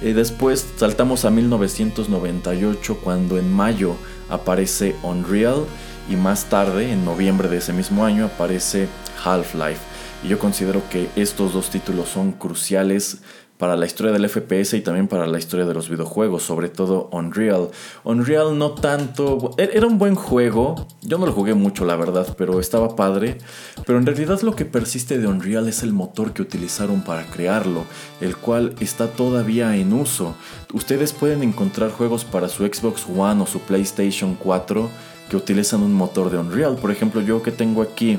Y 0.00 0.12
después 0.12 0.66
saltamos 0.76 1.26
a 1.26 1.30
1998 1.30 2.98
cuando 3.02 3.36
en 3.36 3.52
mayo 3.52 3.96
aparece 4.30 4.94
Unreal 5.02 5.66
y 6.08 6.16
más 6.16 6.46
tarde, 6.46 6.92
en 6.92 7.04
noviembre 7.04 7.48
de 7.48 7.58
ese 7.58 7.72
mismo 7.72 8.04
año, 8.04 8.26
aparece 8.26 8.88
Half-Life. 9.24 9.80
Y 10.24 10.28
yo 10.28 10.38
considero 10.38 10.82
que 10.90 11.08
estos 11.16 11.52
dos 11.52 11.70
títulos 11.70 12.08
son 12.08 12.32
cruciales 12.32 13.22
para 13.58 13.76
la 13.76 13.86
historia 13.86 14.12
del 14.12 14.28
FPS 14.28 14.74
y 14.74 14.80
también 14.80 15.08
para 15.08 15.26
la 15.26 15.38
historia 15.38 15.66
de 15.66 15.74
los 15.74 15.88
videojuegos, 15.88 16.44
sobre 16.44 16.68
todo 16.68 17.10
Unreal. 17.12 17.70
Unreal 18.04 18.56
no 18.56 18.72
tanto, 18.72 19.50
e-, 19.58 19.70
era 19.74 19.86
un 19.86 19.98
buen 19.98 20.14
juego, 20.14 20.86
yo 21.02 21.18
no 21.18 21.26
lo 21.26 21.32
jugué 21.32 21.54
mucho 21.54 21.84
la 21.84 21.96
verdad, 21.96 22.34
pero 22.38 22.60
estaba 22.60 22.94
padre, 22.94 23.38
pero 23.84 23.98
en 23.98 24.06
realidad 24.06 24.40
lo 24.42 24.54
que 24.54 24.64
persiste 24.64 25.18
de 25.18 25.26
Unreal 25.26 25.68
es 25.68 25.82
el 25.82 25.92
motor 25.92 26.32
que 26.32 26.42
utilizaron 26.42 27.02
para 27.02 27.26
crearlo, 27.26 27.84
el 28.20 28.36
cual 28.36 28.74
está 28.78 29.08
todavía 29.08 29.76
en 29.76 29.92
uso. 29.92 30.36
Ustedes 30.72 31.12
pueden 31.12 31.42
encontrar 31.42 31.90
juegos 31.90 32.24
para 32.24 32.48
su 32.48 32.64
Xbox 32.64 33.06
One 33.08 33.42
o 33.42 33.46
su 33.46 33.58
PlayStation 33.60 34.36
4 34.36 34.88
que 35.28 35.36
utilizan 35.36 35.82
un 35.82 35.92
motor 35.92 36.30
de 36.30 36.38
Unreal. 36.38 36.76
Por 36.76 36.90
ejemplo, 36.90 37.20
yo 37.20 37.42
que 37.42 37.52
tengo 37.52 37.82
aquí 37.82 38.18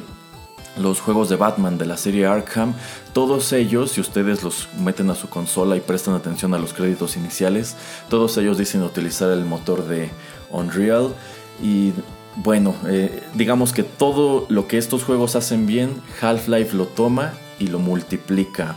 los 0.77 1.01
juegos 1.01 1.29
de 1.29 1.35
Batman 1.35 1.77
de 1.77 1.85
la 1.85 1.97
serie 1.97 2.25
Arkham, 2.25 2.73
todos 3.13 3.51
ellos, 3.53 3.91
si 3.91 4.01
ustedes 4.01 4.43
los 4.43 4.69
meten 4.79 5.09
a 5.09 5.15
su 5.15 5.29
consola 5.29 5.75
y 5.75 5.81
prestan 5.81 6.13
atención 6.13 6.53
a 6.53 6.59
los 6.59 6.73
créditos 6.73 7.17
iniciales, 7.17 7.75
todos 8.09 8.37
ellos 8.37 8.57
dicen 8.57 8.83
utilizar 8.83 9.31
el 9.31 9.45
motor 9.45 9.87
de 9.87 10.09
Unreal. 10.51 11.13
Y 11.61 11.93
bueno, 12.35 12.75
eh, 12.87 13.23
digamos 13.33 13.73
que 13.73 13.83
todo 13.83 14.45
lo 14.49 14.67
que 14.67 14.77
estos 14.77 15.03
juegos 15.03 15.35
hacen 15.35 15.65
bien, 15.65 16.01
Half-Life 16.21 16.75
lo 16.75 16.85
toma 16.85 17.33
y 17.59 17.67
lo 17.67 17.79
multiplica. 17.79 18.75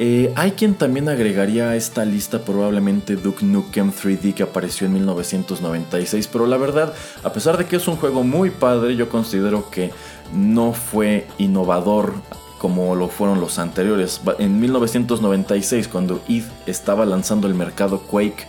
Eh, 0.00 0.32
hay 0.36 0.52
quien 0.52 0.74
también 0.74 1.08
agregaría 1.08 1.70
a 1.70 1.76
esta 1.76 2.04
lista 2.04 2.44
probablemente 2.44 3.16
Duke 3.16 3.44
Nukem 3.44 3.90
3D 3.90 4.32
que 4.32 4.44
apareció 4.44 4.86
en 4.86 4.92
1996, 4.92 6.28
pero 6.28 6.46
la 6.46 6.56
verdad, 6.56 6.94
a 7.24 7.32
pesar 7.32 7.58
de 7.58 7.66
que 7.66 7.74
es 7.74 7.88
un 7.88 7.96
juego 7.96 8.22
muy 8.22 8.50
padre, 8.50 8.94
yo 8.94 9.08
considero 9.08 9.68
que 9.70 9.90
no 10.32 10.72
fue 10.72 11.26
innovador 11.38 12.14
como 12.58 12.94
lo 12.94 13.08
fueron 13.08 13.40
los 13.40 13.58
anteriores. 13.58 14.20
En 14.38 14.60
1996, 14.60 15.88
cuando 15.88 16.20
id 16.28 16.44
estaba 16.66 17.04
lanzando 17.04 17.48
el 17.48 17.54
mercado 17.54 18.02
Quake, 18.02 18.46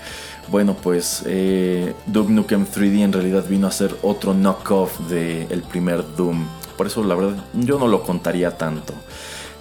bueno, 0.50 0.76
pues 0.76 1.24
eh, 1.26 1.96
Duke 2.06 2.32
Nukem 2.32 2.68
3D 2.68 3.02
en 3.02 3.14
realidad 3.14 3.46
vino 3.50 3.66
a 3.66 3.72
ser 3.72 3.96
otro 4.04 4.36
knockoff 4.36 5.00
del 5.10 5.64
primer 5.64 6.04
Doom. 6.16 6.46
Por 6.78 6.86
eso 6.86 7.04
la 7.04 7.16
verdad 7.16 7.44
yo 7.54 7.80
no 7.80 7.88
lo 7.88 8.04
contaría 8.04 8.56
tanto. 8.56 8.94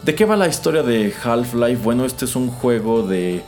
¿De 0.08 0.14
qué 0.14 0.24
va 0.24 0.36
la 0.36 0.48
historia 0.48 0.82
de 0.82 1.12
Half-Life? 1.22 1.82
Bueno, 1.82 2.06
este 2.06 2.24
es 2.24 2.34
un 2.34 2.48
juego 2.48 3.02
de 3.02 3.42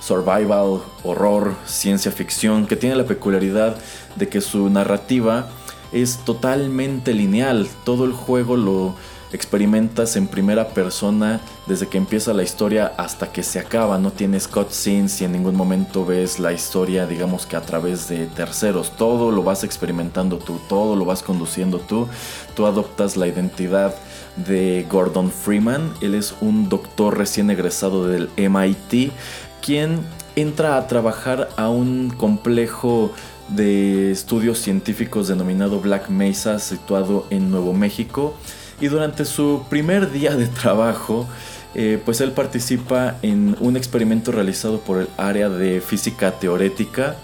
survival, 0.00 0.80
horror, 1.04 1.54
ciencia 1.64 2.10
ficción 2.10 2.66
que 2.66 2.74
tiene 2.74 2.96
la 2.96 3.04
peculiaridad 3.04 3.76
de 4.16 4.28
que 4.28 4.40
su 4.40 4.68
narrativa 4.68 5.48
es 5.92 6.18
totalmente 6.24 7.14
lineal. 7.14 7.68
Todo 7.84 8.04
el 8.04 8.10
juego 8.14 8.56
lo 8.56 8.96
experimentas 9.32 10.16
en 10.16 10.26
primera 10.26 10.68
persona 10.68 11.40
desde 11.66 11.88
que 11.88 11.98
empieza 11.98 12.32
la 12.34 12.42
historia 12.42 12.92
hasta 12.96 13.32
que 13.32 13.42
se 13.42 13.58
acaba. 13.58 13.98
No 13.98 14.12
tienes 14.12 14.48
cutscenes 14.48 15.20
y 15.20 15.24
en 15.24 15.32
ningún 15.32 15.56
momento 15.56 16.04
ves 16.04 16.38
la 16.38 16.52
historia, 16.52 17.06
digamos 17.06 17.46
que 17.46 17.56
a 17.56 17.62
través 17.62 18.08
de 18.08 18.26
terceros. 18.26 18.96
Todo 18.96 19.30
lo 19.30 19.42
vas 19.42 19.64
experimentando 19.64 20.38
tú, 20.38 20.60
todo 20.68 20.96
lo 20.96 21.04
vas 21.04 21.22
conduciendo 21.22 21.78
tú. 21.78 22.08
Tú 22.54 22.66
adoptas 22.66 23.16
la 23.16 23.26
identidad 23.26 23.94
de 24.36 24.86
Gordon 24.90 25.30
Freeman. 25.30 25.92
Él 26.00 26.14
es 26.14 26.34
un 26.40 26.68
doctor 26.68 27.16
recién 27.16 27.50
egresado 27.50 28.06
del 28.06 28.30
MIT, 28.36 29.12
quien 29.60 30.00
entra 30.36 30.76
a 30.76 30.86
trabajar 30.86 31.48
a 31.56 31.68
un 31.68 32.10
complejo 32.10 33.12
de 33.48 34.10
estudios 34.10 34.58
científicos 34.58 35.28
denominado 35.28 35.80
Black 35.80 36.08
Mesa, 36.08 36.58
situado 36.58 37.26
en 37.30 37.50
Nuevo 37.50 37.72
México. 37.72 38.34
Y 38.82 38.88
durante 38.88 39.24
su 39.24 39.62
primer 39.70 40.10
día 40.10 40.34
de 40.34 40.48
trabajo, 40.48 41.28
eh, 41.76 42.02
pues 42.04 42.20
él 42.20 42.32
participa 42.32 43.14
en 43.22 43.56
un 43.60 43.76
experimento 43.76 44.32
realizado 44.32 44.80
por 44.80 44.98
el 44.98 45.08
área 45.16 45.48
de 45.48 45.80
física 45.80 46.32
teorética, 46.32 47.14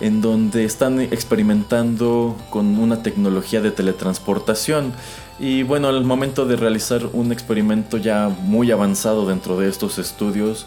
en 0.00 0.20
donde 0.20 0.64
están 0.64 1.00
experimentando 1.00 2.36
con 2.50 2.80
una 2.80 3.00
tecnología 3.04 3.60
de 3.60 3.70
teletransportación. 3.70 4.92
Y 5.38 5.62
bueno, 5.62 5.86
al 5.86 6.02
momento 6.02 6.46
de 6.46 6.56
realizar 6.56 7.06
un 7.12 7.30
experimento 7.30 7.96
ya 7.96 8.28
muy 8.28 8.72
avanzado 8.72 9.24
dentro 9.24 9.56
de 9.56 9.68
estos 9.68 10.00
estudios, 10.00 10.66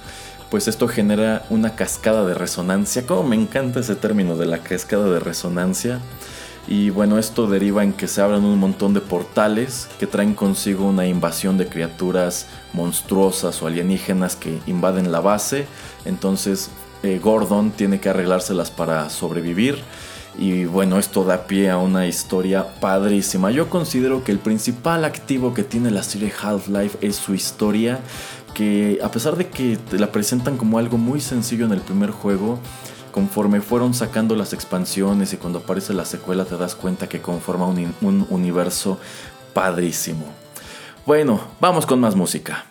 pues 0.49 0.69
esto 0.69 0.87
genera 0.87 1.45
una 1.49 1.75
cascada 1.75 2.25
de 2.25 2.35
resonancia. 2.35 3.05
Como 3.05 3.23
me 3.23 3.35
encanta 3.35 3.81
ese 3.81 3.95
término 3.95 4.37
de 4.37 4.45
la 4.45 4.59
cascada 4.59 5.09
de 5.09 5.19
resonancia. 5.19 5.99
Y 6.67 6.89
bueno, 6.89 7.17
esto 7.17 7.47
deriva 7.47 7.83
en 7.83 7.93
que 7.93 8.07
se 8.07 8.21
abran 8.21 8.45
un 8.45 8.59
montón 8.59 8.93
de 8.93 9.01
portales 9.01 9.89
que 9.99 10.07
traen 10.07 10.35
consigo 10.35 10.87
una 10.87 11.07
invasión 11.07 11.57
de 11.57 11.67
criaturas 11.67 12.47
monstruosas 12.73 13.61
o 13.61 13.67
alienígenas 13.67 14.35
que 14.35 14.59
invaden 14.67 15.11
la 15.11 15.19
base. 15.19 15.65
Entonces 16.05 16.69
eh, 17.03 17.19
Gordon 17.21 17.71
tiene 17.71 17.99
que 17.99 18.09
arreglárselas 18.09 18.71
para 18.71 19.09
sobrevivir. 19.09 19.79
Y 20.37 20.63
bueno, 20.63 20.97
esto 20.97 21.25
da 21.25 21.45
pie 21.45 21.69
a 21.69 21.77
una 21.77 22.07
historia 22.07 22.65
padrísima. 22.79 23.51
Yo 23.51 23.69
considero 23.69 24.23
que 24.23 24.31
el 24.31 24.39
principal 24.39 25.03
activo 25.03 25.53
que 25.53 25.63
tiene 25.63 25.91
la 25.91 26.03
serie 26.03 26.31
Half-Life 26.41 26.99
es 27.01 27.17
su 27.17 27.33
historia 27.33 27.99
que 28.53 28.99
a 29.03 29.11
pesar 29.11 29.35
de 29.35 29.47
que 29.47 29.77
la 29.91 30.11
presentan 30.11 30.57
como 30.57 30.77
algo 30.77 30.97
muy 30.97 31.21
sencillo 31.21 31.65
en 31.65 31.71
el 31.71 31.81
primer 31.81 32.11
juego, 32.11 32.59
conforme 33.11 33.61
fueron 33.61 33.93
sacando 33.93 34.35
las 34.35 34.53
expansiones 34.53 35.33
y 35.33 35.37
cuando 35.37 35.59
aparece 35.59 35.93
la 35.93 36.05
secuela 36.05 36.45
te 36.45 36.57
das 36.57 36.75
cuenta 36.75 37.07
que 37.07 37.21
conforma 37.21 37.65
un, 37.67 37.93
un 38.01 38.25
universo 38.29 38.99
padrísimo. 39.53 40.25
Bueno, 41.05 41.39
vamos 41.59 41.85
con 41.85 41.99
más 41.99 42.15
música. 42.15 42.70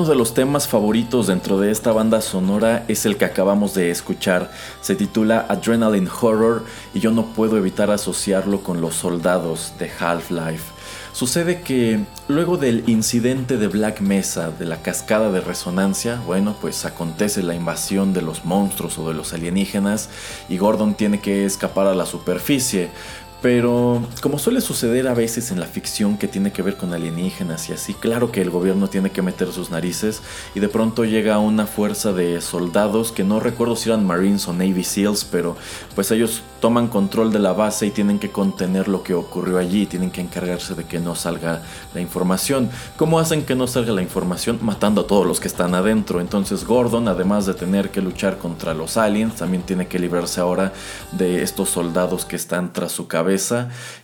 Uno 0.00 0.08
de 0.08 0.14
los 0.14 0.32
temas 0.32 0.66
favoritos 0.66 1.26
dentro 1.26 1.60
de 1.60 1.70
esta 1.70 1.92
banda 1.92 2.22
sonora 2.22 2.86
es 2.88 3.04
el 3.04 3.18
que 3.18 3.26
acabamos 3.26 3.74
de 3.74 3.90
escuchar. 3.90 4.50
Se 4.80 4.94
titula 4.94 5.44
Adrenaline 5.46 6.08
Horror 6.08 6.64
y 6.94 7.00
yo 7.00 7.10
no 7.10 7.26
puedo 7.34 7.58
evitar 7.58 7.90
asociarlo 7.90 8.62
con 8.62 8.80
los 8.80 8.94
soldados 8.94 9.74
de 9.78 9.90
Half-Life. 9.90 10.72
Sucede 11.12 11.60
que 11.60 12.00
luego 12.28 12.56
del 12.56 12.84
incidente 12.86 13.58
de 13.58 13.68
Black 13.68 14.00
Mesa, 14.00 14.50
de 14.50 14.64
la 14.64 14.80
cascada 14.80 15.30
de 15.30 15.42
resonancia, 15.42 16.18
bueno, 16.26 16.56
pues 16.62 16.86
acontece 16.86 17.42
la 17.42 17.54
invasión 17.54 18.14
de 18.14 18.22
los 18.22 18.46
monstruos 18.46 18.96
o 18.96 19.06
de 19.06 19.12
los 19.12 19.34
alienígenas 19.34 20.08
y 20.48 20.56
Gordon 20.56 20.94
tiene 20.94 21.20
que 21.20 21.44
escapar 21.44 21.86
a 21.88 21.94
la 21.94 22.06
superficie. 22.06 22.88
Pero 23.42 24.02
como 24.20 24.38
suele 24.38 24.60
suceder 24.60 25.08
a 25.08 25.14
veces 25.14 25.50
en 25.50 25.60
la 25.60 25.66
ficción 25.66 26.18
que 26.18 26.28
tiene 26.28 26.52
que 26.52 26.60
ver 26.60 26.76
con 26.76 26.92
alienígenas 26.92 27.70
y 27.70 27.72
así, 27.72 27.94
claro 27.94 28.30
que 28.30 28.42
el 28.42 28.50
gobierno 28.50 28.88
tiene 28.88 29.10
que 29.10 29.22
meter 29.22 29.50
sus 29.50 29.70
narices 29.70 30.20
y 30.54 30.60
de 30.60 30.68
pronto 30.68 31.06
llega 31.06 31.38
una 31.38 31.66
fuerza 31.66 32.12
de 32.12 32.42
soldados 32.42 33.12
que 33.12 33.24
no 33.24 33.40
recuerdo 33.40 33.76
si 33.76 33.88
eran 33.88 34.04
Marines 34.04 34.46
o 34.46 34.52
Navy 34.52 34.84
SEALs, 34.84 35.24
pero 35.24 35.56
pues 35.94 36.10
ellos 36.10 36.42
toman 36.60 36.88
control 36.88 37.32
de 37.32 37.38
la 37.38 37.54
base 37.54 37.86
y 37.86 37.90
tienen 37.90 38.18
que 38.18 38.30
contener 38.30 38.88
lo 38.88 39.02
que 39.02 39.14
ocurrió 39.14 39.56
allí, 39.56 39.86
tienen 39.86 40.10
que 40.10 40.20
encargarse 40.20 40.74
de 40.74 40.84
que 40.84 40.98
no 40.98 41.14
salga 41.14 41.62
la 41.94 42.02
información. 42.02 42.68
¿Cómo 42.98 43.18
hacen 43.18 43.46
que 43.46 43.54
no 43.54 43.66
salga 43.66 43.94
la 43.94 44.02
información? 44.02 44.58
Matando 44.60 45.00
a 45.00 45.06
todos 45.06 45.26
los 45.26 45.40
que 45.40 45.48
están 45.48 45.74
adentro. 45.74 46.20
Entonces 46.20 46.66
Gordon, 46.66 47.08
además 47.08 47.46
de 47.46 47.54
tener 47.54 47.90
que 47.90 48.02
luchar 48.02 48.36
contra 48.36 48.74
los 48.74 48.98
aliens, 48.98 49.36
también 49.36 49.62
tiene 49.62 49.86
que 49.86 49.98
librarse 49.98 50.42
ahora 50.42 50.74
de 51.12 51.42
estos 51.42 51.70
soldados 51.70 52.26
que 52.26 52.36
están 52.36 52.74
tras 52.74 52.92
su 52.92 53.08
cabeza 53.08 53.29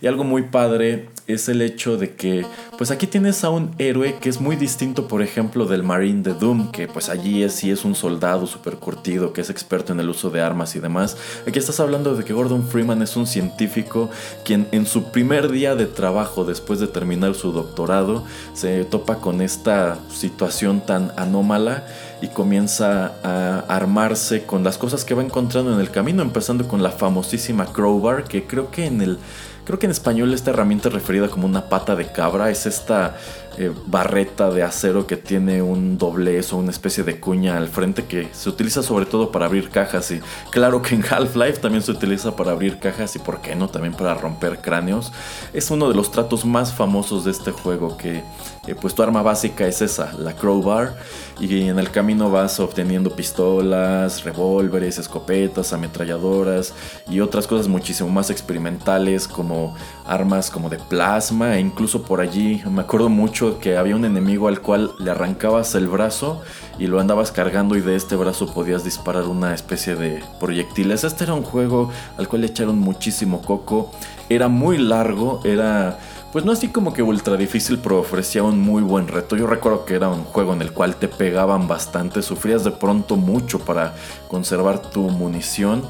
Y 0.01 0.07
algo 0.07 0.23
muy 0.23 0.43
padre 0.43 1.09
es 1.27 1.49
el 1.49 1.61
hecho 1.61 1.97
de 1.97 2.15
que 2.15 2.45
pues 2.77 2.89
aquí 2.89 3.05
tienes 3.05 3.43
a 3.43 3.49
un 3.49 3.75
héroe 3.79 4.15
que 4.21 4.29
es 4.29 4.39
muy 4.39 4.55
distinto 4.55 5.07
por 5.09 5.21
ejemplo 5.21 5.65
del 5.65 5.83
Marine 5.83 6.23
de 6.23 6.33
Doom, 6.33 6.71
que 6.71 6.87
pues 6.87 7.09
allí 7.09 7.43
es, 7.43 7.53
sí 7.53 7.69
es 7.69 7.83
un 7.83 7.95
soldado 7.95 8.47
súper 8.47 8.75
curtido, 8.75 9.33
que 9.33 9.41
es 9.41 9.49
experto 9.49 9.91
en 9.91 9.99
el 9.99 10.09
uso 10.09 10.29
de 10.29 10.41
armas 10.41 10.75
y 10.75 10.79
demás. 10.79 11.17
Aquí 11.45 11.59
estás 11.59 11.79
hablando 11.79 12.15
de 12.15 12.23
que 12.23 12.33
Gordon 12.33 12.65
Freeman 12.65 13.01
es 13.01 13.17
un 13.17 13.27
científico 13.27 14.09
quien 14.45 14.67
en 14.71 14.85
su 14.85 15.11
primer 15.11 15.51
día 15.51 15.75
de 15.75 15.85
trabajo 15.85 16.45
después 16.45 16.79
de 16.79 16.87
terminar 16.87 17.35
su 17.35 17.51
doctorado 17.51 18.23
se 18.53 18.85
topa 18.85 19.17
con 19.17 19.41
esta 19.41 19.99
situación 20.09 20.85
tan 20.85 21.11
anómala 21.17 21.85
y 22.21 22.27
comienza 22.27 23.13
a 23.23 23.59
armarse 23.67 24.43
con 24.43 24.63
las 24.63 24.77
cosas 24.77 25.05
que 25.05 25.13
va 25.13 25.23
encontrando 25.23 25.73
en 25.73 25.79
el 25.79 25.91
camino, 25.91 26.21
empezando 26.21 26.67
con 26.67 26.81
la 26.83 26.91
famosísima 26.91 27.65
crowbar, 27.65 28.23
que 28.23 28.45
creo 28.45 28.71
que 28.71 28.85
en 28.85 29.01
el 29.01 29.19
Creo 29.67 29.79
que 29.79 29.85
en 29.85 29.91
español 29.91 30.33
esta 30.33 30.51
herramienta 30.51 30.87
es 30.87 30.93
referida 30.93 31.27
como 31.27 31.45
una 31.45 31.67
pata 31.67 31.93
de 31.97 32.09
cabra. 32.09 32.49
Es 32.49 32.65
esta 32.65 33.17
eh, 33.57 33.69
barreta 33.85 34.49
de 34.49 34.63
acero 34.63 35.05
que 35.05 35.17
tiene 35.17 35.61
un 35.61 35.97
doblez 35.97 36.53
o 36.53 36.57
una 36.57 36.71
especie 36.71 37.03
de 37.03 37.19
cuña 37.19 37.57
al 37.57 37.67
frente 37.67 38.05
que 38.05 38.29
se 38.31 38.47
utiliza 38.47 38.81
sobre 38.81 39.05
todo 39.05 39.29
para 39.29 39.45
abrir 39.45 39.69
cajas. 39.69 40.09
Y 40.11 40.21
claro 40.51 40.81
que 40.81 40.95
en 40.95 41.03
Half-Life 41.03 41.59
también 41.59 41.83
se 41.83 41.91
utiliza 41.91 42.33
para 42.33 42.51
abrir 42.51 42.79
cajas 42.79 43.13
y 43.17 43.19
por 43.19 43.41
qué 43.41 43.55
no, 43.55 43.67
también 43.67 43.93
para 43.93 44.13
romper 44.13 44.59
cráneos. 44.59 45.11
Es 45.51 45.69
uno 45.69 45.89
de 45.89 45.95
los 45.95 46.11
tratos 46.11 46.45
más 46.45 46.73
famosos 46.73 47.25
de 47.25 47.31
este 47.31 47.51
juego 47.51 47.97
que 47.97 48.23
eh, 48.67 48.75
pues 48.75 48.93
tu 48.93 49.01
arma 49.01 49.21
básica 49.21 49.65
es 49.65 49.81
esa, 49.81 50.13
la 50.19 50.33
crowbar. 50.33 50.95
Y 51.39 51.67
en 51.67 51.79
el 51.79 51.91
camino 51.91 52.31
vas 52.31 52.59
obteniendo 52.59 53.11
pistolas, 53.11 54.23
revólveres, 54.23 54.97
escopetas, 54.97 55.71
ametralladoras 55.71 56.73
y 57.09 57.19
otras 57.19 57.45
cosas 57.45 57.67
muchísimo 57.67 58.09
más 58.09 58.29
experimentales 58.29 59.27
como 59.27 59.75
armas 60.05 60.49
como 60.49 60.69
de 60.69 60.79
plasma 60.79 61.57
e 61.57 61.59
incluso 61.59 62.03
por 62.03 62.21
allí 62.21 62.63
me 62.69 62.81
acuerdo 62.81 63.09
mucho 63.09 63.59
que 63.59 63.77
había 63.77 63.95
un 63.95 64.05
enemigo 64.05 64.47
al 64.47 64.61
cual 64.61 64.91
le 64.99 65.11
arrancabas 65.11 65.75
el 65.75 65.87
brazo 65.87 66.41
y 66.79 66.87
lo 66.87 66.99
andabas 66.99 67.31
cargando 67.31 67.75
y 67.75 67.81
de 67.81 67.95
este 67.95 68.15
brazo 68.15 68.51
podías 68.53 68.83
disparar 68.83 69.23
una 69.23 69.53
especie 69.53 69.95
de 69.95 70.23
proyectiles. 70.39 71.03
Este 71.03 71.23
era 71.23 71.33
un 71.33 71.43
juego 71.43 71.91
al 72.17 72.27
cual 72.27 72.41
le 72.41 72.47
echaron 72.47 72.79
muchísimo 72.79 73.41
coco, 73.41 73.91
era 74.29 74.47
muy 74.47 74.77
largo, 74.77 75.41
era 75.43 75.99
pues 76.37 76.45
no 76.45 76.51
así 76.51 76.67
como 76.67 76.93
que 76.93 77.01
ultra 77.01 77.35
difícil, 77.35 77.79
pero 77.79 77.97
ofrecía 77.97 78.43
un 78.43 78.59
muy 78.59 78.83
buen 78.83 79.07
reto. 79.07 79.35
Yo 79.35 79.47
recuerdo 79.47 79.85
que 79.85 79.95
era 79.95 80.07
un 80.07 80.23
juego 80.23 80.53
en 80.53 80.61
el 80.61 80.71
cual 80.71 80.95
te 80.97 81.07
pegaban 81.07 81.67
bastante, 81.67 82.21
sufrías 82.21 82.63
de 82.63 82.69
pronto 82.69 83.15
mucho 83.15 83.57
para 83.57 83.95
conservar 84.27 84.79
tu 84.79 85.01
munición. 85.09 85.81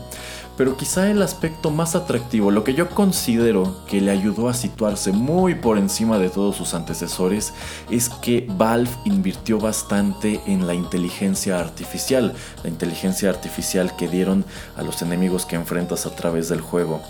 Pero 0.55 0.77
quizá 0.77 1.11
el 1.11 1.21
aspecto 1.21 1.69
más 1.69 1.95
atractivo, 1.95 2.49
lo 2.49 2.63
que 2.63 2.73
yo 2.73 2.87
considero 2.89 3.75
que 3.87 3.99
le 3.99 4.09
ayudó 4.09 4.47
a 4.47 4.53
situarse 4.53 5.11
muy 5.11 5.53
por 5.53 5.77
encima 5.77 6.17
de 6.17 6.29
todos 6.29 6.55
sus 6.55 6.73
antecesores, 6.73 7.53
es 7.89 8.07
que 8.07 8.47
Valve 8.49 8.89
invirtió 9.03 9.59
bastante 9.59 10.39
en 10.47 10.65
la 10.65 10.73
inteligencia 10.73 11.59
artificial, 11.59 12.33
la 12.63 12.69
inteligencia 12.69 13.29
artificial 13.29 13.97
que 13.97 14.07
dieron 14.07 14.45
a 14.77 14.81
los 14.81 15.01
enemigos 15.01 15.45
que 15.45 15.57
enfrentas 15.57 16.05
a 16.05 16.15
través 16.15 16.47
del 16.47 16.61
juego. 16.61 17.01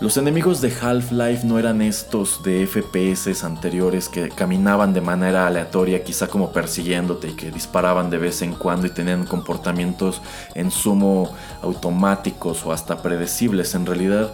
Los 0.00 0.16
enemigos 0.16 0.60
de 0.60 0.72
Half-Life 0.80 1.44
no 1.44 1.58
eran 1.58 1.82
estos 1.82 2.44
de 2.44 2.64
FPS 2.68 3.42
anteriores 3.42 4.08
que 4.08 4.28
caminaban 4.28 4.94
de 4.94 5.00
manera 5.00 5.48
aleatoria, 5.48 6.04
quizá 6.04 6.28
como 6.28 6.52
persiguiéndote 6.52 7.30
y 7.30 7.32
que 7.32 7.50
disparaban 7.50 8.08
de 8.08 8.18
vez 8.18 8.40
en 8.42 8.52
cuando 8.52 8.86
y 8.86 8.90
tenían 8.90 9.26
comportamientos 9.26 10.22
en 10.54 10.70
sumo 10.70 11.34
automáticos 11.62 12.64
o 12.64 12.70
hasta 12.70 13.02
predecibles. 13.02 13.74
En 13.74 13.86
realidad, 13.86 14.32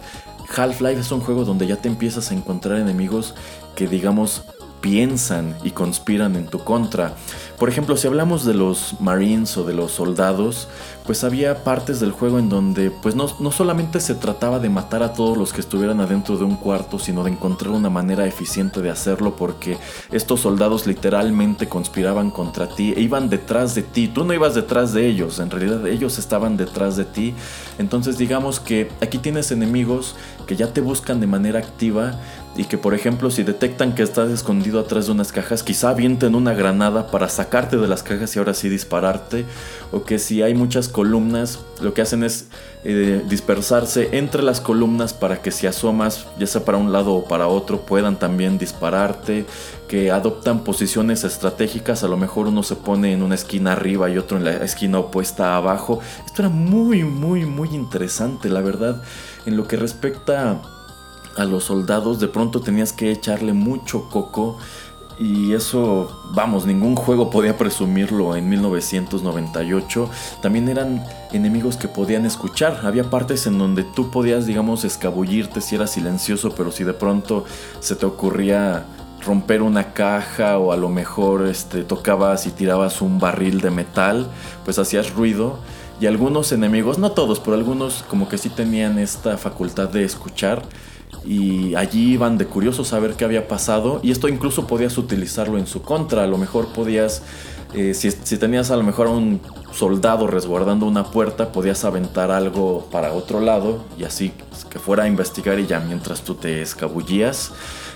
Half-Life 0.55 1.01
es 1.01 1.11
un 1.11 1.21
juego 1.21 1.45
donde 1.45 1.65
ya 1.65 1.77
te 1.77 1.87
empiezas 1.87 2.29
a 2.29 2.35
encontrar 2.35 2.77
enemigos 2.77 3.33
que 3.75 3.87
digamos 3.87 4.43
piensan 4.85 5.57
y 5.63 5.71
conspiran 5.71 6.35
en 6.35 6.45
tu 6.45 6.59
contra. 6.59 7.15
Por 7.57 7.69
ejemplo, 7.69 7.97
si 7.97 8.05
hablamos 8.05 8.45
de 8.45 8.53
los 8.53 9.01
Marines 9.01 9.57
o 9.57 9.63
de 9.63 9.73
los 9.73 9.91
soldados, 9.91 10.67
pues 11.07 11.23
había 11.23 11.63
partes 11.63 11.99
del 11.99 12.11
juego 12.11 12.37
en 12.37 12.49
donde 12.49 12.91
pues 12.91 13.15
no, 13.15 13.25
no, 13.39 13.51
solamente 13.51 13.99
se 13.99 14.13
trataba 14.13 14.59
de 14.59 14.69
matar 14.69 15.01
a 15.01 15.13
todos 15.13 15.39
los 15.39 15.53
que 15.53 15.61
estuvieran 15.61 16.01
adentro 16.01 16.37
de 16.37 16.43
un 16.43 16.55
cuarto, 16.55 16.99
sino 16.99 17.23
de 17.23 17.31
encontrar 17.31 17.71
una 17.71 17.89
manera 17.89 18.27
eficiente 18.27 18.83
de 18.83 18.91
hacerlo 18.91 19.35
porque 19.35 19.79
estos 20.11 20.41
soldados 20.41 20.85
literalmente 20.85 21.67
conspiraban 21.67 22.29
contra 22.29 22.67
ti 22.67 22.93
e 22.95 23.01
iban 23.01 23.27
detrás 23.27 23.73
de 23.73 23.81
ti. 23.81 24.07
Tú 24.07 24.23
no 24.23 24.35
ibas 24.35 24.53
detrás 24.53 24.93
de 24.93 25.07
ellos, 25.07 25.39
en 25.39 25.49
realidad 25.49 25.87
ellos 25.87 26.19
estaban 26.19 26.57
detrás 26.57 26.95
de 26.95 27.05
ti. 27.05 27.33
Entonces 27.79 28.19
digamos 28.19 28.59
que 28.59 28.91
aquí 29.01 29.17
tienes 29.17 29.51
enemigos 29.51 30.15
que 30.45 30.55
ya 30.55 30.73
te 30.73 30.81
buscan 30.81 31.19
de 31.19 31.25
manera 31.25 31.57
activa 31.57 32.19
y 32.55 32.65
que 32.65 32.77
por 32.77 32.93
ejemplo 32.93 33.29
si 33.31 33.43
detectan 33.43 33.93
que 33.95 34.03
estás 34.03 34.29
escondido 34.29 34.79
atrás 34.79 35.07
de 35.07 35.11
unas 35.11 35.31
cajas, 35.31 35.63
quizá 35.63 35.89
avienten 35.89 36.35
una 36.35 36.53
granada 36.53 37.07
para 37.07 37.29
sacarte 37.29 37.77
de 37.77 37.87
las 37.87 38.03
cajas 38.03 38.35
y 38.35 38.39
ahora 38.39 38.53
sí 38.53 38.69
dispararte, 38.69 39.45
o 39.91 40.03
que 40.03 40.19
si 40.19 40.41
hay 40.41 40.53
muchas 40.53 40.87
columnas, 40.87 41.59
lo 41.81 41.93
que 41.93 42.01
hacen 42.01 42.23
es 42.23 42.47
eh, 42.83 43.23
dispersarse 43.27 44.09
entre 44.17 44.43
las 44.43 44.61
columnas 44.61 45.13
para 45.13 45.41
que 45.41 45.51
si 45.51 45.67
asomas, 45.67 46.27
ya 46.37 46.47
sea 46.47 46.63
para 46.63 46.77
un 46.77 46.91
lado 46.91 47.13
o 47.13 47.25
para 47.25 47.47
otro, 47.47 47.81
puedan 47.81 48.17
también 48.17 48.57
dispararte, 48.57 49.45
que 49.87 50.11
adoptan 50.11 50.63
posiciones 50.63 51.23
estratégicas, 51.23 52.03
a 52.03 52.07
lo 52.07 52.17
mejor 52.17 52.47
uno 52.47 52.63
se 52.63 52.75
pone 52.75 53.13
en 53.13 53.21
una 53.21 53.35
esquina 53.35 53.73
arriba 53.73 54.09
y 54.09 54.17
otro 54.17 54.37
en 54.37 54.45
la 54.45 54.51
esquina 54.63 54.99
opuesta 54.99 55.55
abajo. 55.55 55.99
Esto 56.25 56.43
era 56.43 56.49
muy, 56.49 57.03
muy, 57.03 57.45
muy 57.45 57.69
interesante, 57.69 58.49
la 58.49 58.61
verdad, 58.61 59.01
en 59.45 59.57
lo 59.57 59.67
que 59.67 59.77
respecta 59.77 60.61
a 61.37 61.45
los 61.45 61.65
soldados, 61.65 62.19
de 62.19 62.27
pronto 62.27 62.61
tenías 62.61 62.93
que 62.93 63.11
echarle 63.11 63.53
mucho 63.53 64.09
coco 64.09 64.57
y 65.17 65.53
eso, 65.53 66.11
vamos, 66.33 66.65
ningún 66.65 66.95
juego 66.95 67.29
podía 67.29 67.57
presumirlo 67.57 68.35
en 68.35 68.49
1998. 68.49 70.09
También 70.41 70.67
eran 70.67 71.05
enemigos 71.31 71.77
que 71.77 71.87
podían 71.87 72.25
escuchar. 72.25 72.81
Había 72.83 73.09
partes 73.09 73.47
en 73.47 73.57
donde 73.57 73.83
tú 73.83 74.11
podías, 74.11 74.45
digamos, 74.45 74.83
escabullirte 74.83 75.61
si 75.61 75.75
era 75.75 75.87
silencioso, 75.87 76.53
pero 76.55 76.71
si 76.71 76.83
de 76.83 76.93
pronto 76.93 77.45
se 77.79 77.95
te 77.95 78.05
ocurría 78.05 78.85
romper 79.25 79.61
una 79.61 79.93
caja 79.93 80.59
o 80.59 80.73
a 80.73 80.77
lo 80.77 80.89
mejor 80.89 81.47
este, 81.47 81.83
tocabas 81.83 82.45
y 82.45 82.51
tirabas 82.51 83.01
un 83.01 83.17
barril 83.17 83.61
de 83.61 83.71
metal, 83.71 84.27
pues 84.65 84.79
hacías 84.79 85.13
ruido. 85.13 85.59
Y 86.01 86.07
algunos 86.07 86.51
enemigos, 86.51 86.99
no 86.99 87.13
todos, 87.13 87.39
pero 87.39 87.55
algunos 87.55 88.03
como 88.09 88.27
que 88.27 88.37
sí 88.37 88.49
tenían 88.49 88.99
esta 88.99 89.37
facultad 89.37 89.87
de 89.87 90.03
escuchar 90.03 90.61
y 91.23 91.75
allí 91.75 92.13
iban 92.13 92.37
de 92.37 92.45
curiosos 92.45 92.93
a 92.93 92.99
ver 92.99 93.13
qué 93.13 93.25
había 93.25 93.47
pasado 93.47 93.99
y 94.03 94.11
esto 94.11 94.27
incluso 94.27 94.67
podías 94.67 94.97
utilizarlo 94.97 95.57
en 95.57 95.67
su 95.67 95.81
contra, 95.81 96.23
a 96.23 96.27
lo 96.27 96.37
mejor 96.37 96.67
podías, 96.73 97.21
eh, 97.73 97.93
si, 97.93 98.11
tenías 98.37 98.71
a 98.71 98.75
lo 98.75 98.83
mejor 98.83 99.07
a 99.07 99.11
un 99.11 99.41
soldado 99.71 100.27
resguardando 100.27 100.85
una 100.85 101.05
puerta, 101.11 101.51
podías 101.51 101.83
aventar 101.83 102.31
algo 102.31 102.87
para 102.91 103.13
otro 103.13 103.39
lado 103.39 103.83
y 103.97 104.03
así 104.03 104.31
que 104.69 104.79
fuera 104.79 105.03
a 105.03 105.07
investigar 105.07 105.59
y 105.59 105.67
ya 105.67 105.79
mientras 105.79 106.21
tú 106.21 106.35
te 106.35 106.61
escabullías. 106.61 107.51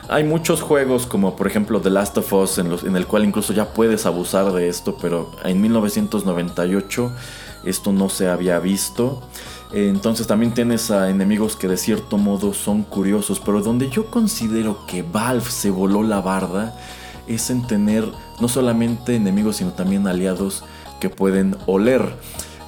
Hay 0.09 0.23
muchos 0.23 0.61
juegos 0.61 1.05
como 1.05 1.35
por 1.35 1.45
ejemplo 1.45 1.81
The 1.81 1.91
Last 1.91 2.17
of 2.17 2.33
Us 2.33 2.57
en, 2.57 2.69
los, 2.69 2.83
en 2.83 2.95
el 2.95 3.05
cual 3.05 3.25
incluso 3.25 3.53
ya 3.53 3.73
puedes 3.73 4.07
abusar 4.07 4.51
de 4.53 4.67
esto, 4.67 4.97
pero 4.99 5.31
en 5.43 5.61
1998 5.61 7.11
esto 7.63 7.91
no 7.91 8.09
se 8.09 8.27
había 8.27 8.59
visto. 8.59 9.21
Entonces 9.71 10.25
también 10.25 10.53
tienes 10.53 10.89
a 10.89 11.09
enemigos 11.09 11.55
que 11.55 11.67
de 11.67 11.77
cierto 11.77 12.17
modo 12.17 12.53
son 12.53 12.83
curiosos, 12.83 13.39
pero 13.39 13.61
donde 13.61 13.89
yo 13.89 14.09
considero 14.09 14.85
que 14.87 15.03
Valve 15.03 15.45
se 15.49 15.69
voló 15.69 16.01
la 16.01 16.21
barda 16.21 16.75
es 17.27 17.51
en 17.51 17.67
tener 17.67 18.05
no 18.39 18.47
solamente 18.47 19.15
enemigos 19.15 19.57
sino 19.57 19.71
también 19.71 20.07
aliados 20.07 20.63
que 20.99 21.09
pueden 21.09 21.55
oler. 21.67 22.01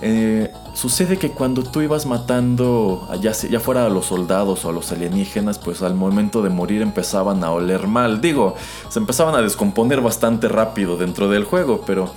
Eh, 0.03 0.51
sucede 0.73 1.17
que 1.17 1.29
cuando 1.29 1.63
tú 1.63 1.81
ibas 1.81 2.05
matando, 2.05 3.07
ya, 3.21 3.33
ya 3.33 3.59
fuera 3.59 3.85
a 3.85 3.89
los 3.89 4.07
soldados 4.07 4.65
o 4.65 4.69
a 4.69 4.71
los 4.71 4.91
alienígenas, 4.91 5.59
pues 5.59 5.81
al 5.83 5.93
momento 5.93 6.41
de 6.41 6.49
morir 6.49 6.81
empezaban 6.81 7.43
a 7.43 7.51
oler 7.51 7.87
mal. 7.87 8.19
Digo, 8.21 8.55
se 8.89 8.99
empezaban 8.99 9.35
a 9.35 9.41
descomponer 9.41 10.01
bastante 10.01 10.47
rápido 10.47 10.97
dentro 10.97 11.29
del 11.29 11.43
juego, 11.43 11.83
pero 11.85 12.11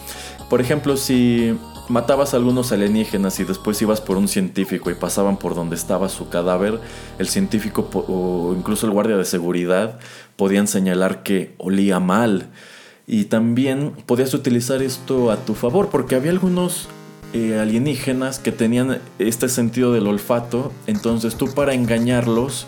por 0.48 0.60
ejemplo 0.60 0.96
si 0.96 1.58
matabas 1.88 2.34
a 2.34 2.36
algunos 2.36 2.72
alienígenas 2.72 3.38
y 3.40 3.44
después 3.44 3.80
ibas 3.82 4.00
por 4.00 4.16
un 4.16 4.28
científico 4.28 4.90
y 4.90 4.94
pasaban 4.94 5.36
por 5.36 5.54
donde 5.54 5.76
estaba 5.76 6.08
su 6.08 6.28
cadáver, 6.28 6.80
el 7.18 7.28
científico 7.28 7.88
o 7.92 8.54
incluso 8.56 8.86
el 8.86 8.92
guardia 8.92 9.16
de 9.16 9.24
seguridad 9.24 9.98
podían 10.36 10.66
señalar 10.66 11.22
que 11.22 11.54
olía 11.58 12.00
mal. 12.00 12.48
Y 13.06 13.24
también 13.24 13.92
podías 14.06 14.32
utilizar 14.32 14.82
esto 14.82 15.30
a 15.30 15.36
tu 15.36 15.54
favor 15.54 15.90
porque 15.90 16.14
había 16.14 16.30
algunos 16.30 16.88
eh, 17.34 17.58
alienígenas 17.58 18.38
que 18.38 18.52
tenían 18.52 19.00
este 19.18 19.48
sentido 19.48 19.92
del 19.92 20.06
olfato, 20.06 20.72
entonces 20.86 21.34
tú 21.34 21.52
para 21.52 21.74
engañarlos 21.74 22.66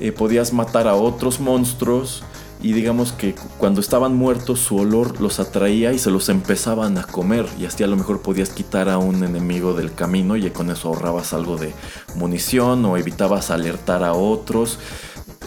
eh, 0.00 0.12
podías 0.12 0.52
matar 0.52 0.86
a 0.86 0.94
otros 0.94 1.40
monstruos 1.40 2.22
y 2.62 2.72
digamos 2.72 3.12
que 3.12 3.34
cuando 3.58 3.80
estaban 3.80 4.14
muertos 4.14 4.60
su 4.60 4.76
olor 4.76 5.20
los 5.20 5.40
atraía 5.40 5.92
y 5.92 5.98
se 5.98 6.10
los 6.10 6.28
empezaban 6.28 6.96
a 6.96 7.02
comer 7.04 7.46
y 7.58 7.66
así 7.66 7.82
a 7.82 7.88
lo 7.88 7.96
mejor 7.96 8.22
podías 8.22 8.50
quitar 8.50 8.88
a 8.88 8.98
un 8.98 9.24
enemigo 9.24 9.74
del 9.74 9.92
camino 9.92 10.36
y 10.36 10.48
con 10.50 10.70
eso 10.70 10.88
ahorrabas 10.88 11.32
algo 11.32 11.56
de 11.56 11.74
munición 12.14 12.84
o 12.84 12.96
evitabas 12.96 13.50
alertar 13.50 14.04
a 14.04 14.14
otros. 14.14 14.78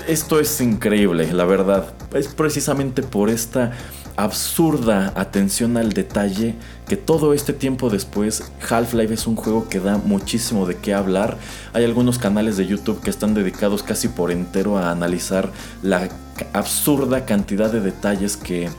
esto 0.07 0.39
es 0.39 0.61
increíble, 0.61 1.31
la 1.31 1.45
verdad. 1.45 1.93
Es 2.13 2.27
precisamente 2.27 3.01
por 3.01 3.29
esta 3.29 3.71
absurda 4.17 5.11
atención 5.15 5.77
al 5.77 5.93
detalle 5.93 6.55
que 6.87 6.95
todo 6.95 7.33
este 7.33 7.53
tiempo 7.53 7.89
después 7.89 8.51
Half-Life 8.69 9.13
es 9.13 9.27
un 9.27 9.35
juego 9.35 9.67
que 9.67 9.79
da 9.79 9.97
muchísimo 9.97 10.65
de 10.65 10.77
qué 10.77 10.93
hablar. 10.93 11.37
Hay 11.73 11.83
algunos 11.83 12.19
canales 12.19 12.57
de 12.57 12.67
YouTube 12.67 13.01
que 13.01 13.09
están 13.09 13.33
dedicados 13.33 13.83
casi 13.83 14.07
por 14.07 14.31
entero 14.31 14.77
a 14.77 14.91
analizar 14.91 15.51
la 15.81 16.09
absurda 16.53 17.25
cantidad 17.25 17.71
de 17.71 17.81
detalles 17.81 18.37
que, 18.37 18.69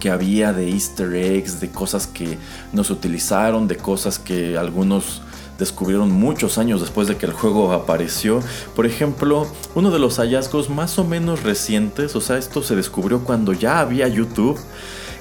que 0.00 0.10
había 0.10 0.52
de 0.52 0.70
easter 0.70 1.14
eggs, 1.14 1.60
de 1.60 1.70
cosas 1.70 2.06
que 2.06 2.38
no 2.72 2.84
se 2.84 2.92
utilizaron, 2.92 3.68
de 3.68 3.76
cosas 3.76 4.18
que 4.18 4.56
algunos 4.56 5.22
descubrieron 5.58 6.10
muchos 6.10 6.58
años 6.58 6.80
después 6.80 7.08
de 7.08 7.16
que 7.16 7.26
el 7.26 7.32
juego 7.32 7.72
apareció. 7.72 8.40
Por 8.74 8.86
ejemplo, 8.86 9.46
uno 9.74 9.90
de 9.90 9.98
los 9.98 10.18
hallazgos 10.18 10.68
más 10.68 10.98
o 10.98 11.04
menos 11.04 11.42
recientes, 11.42 12.14
o 12.14 12.20
sea, 12.20 12.36
esto 12.38 12.62
se 12.62 12.76
descubrió 12.76 13.24
cuando 13.24 13.52
ya 13.52 13.80
había 13.80 14.06
YouTube, 14.08 14.58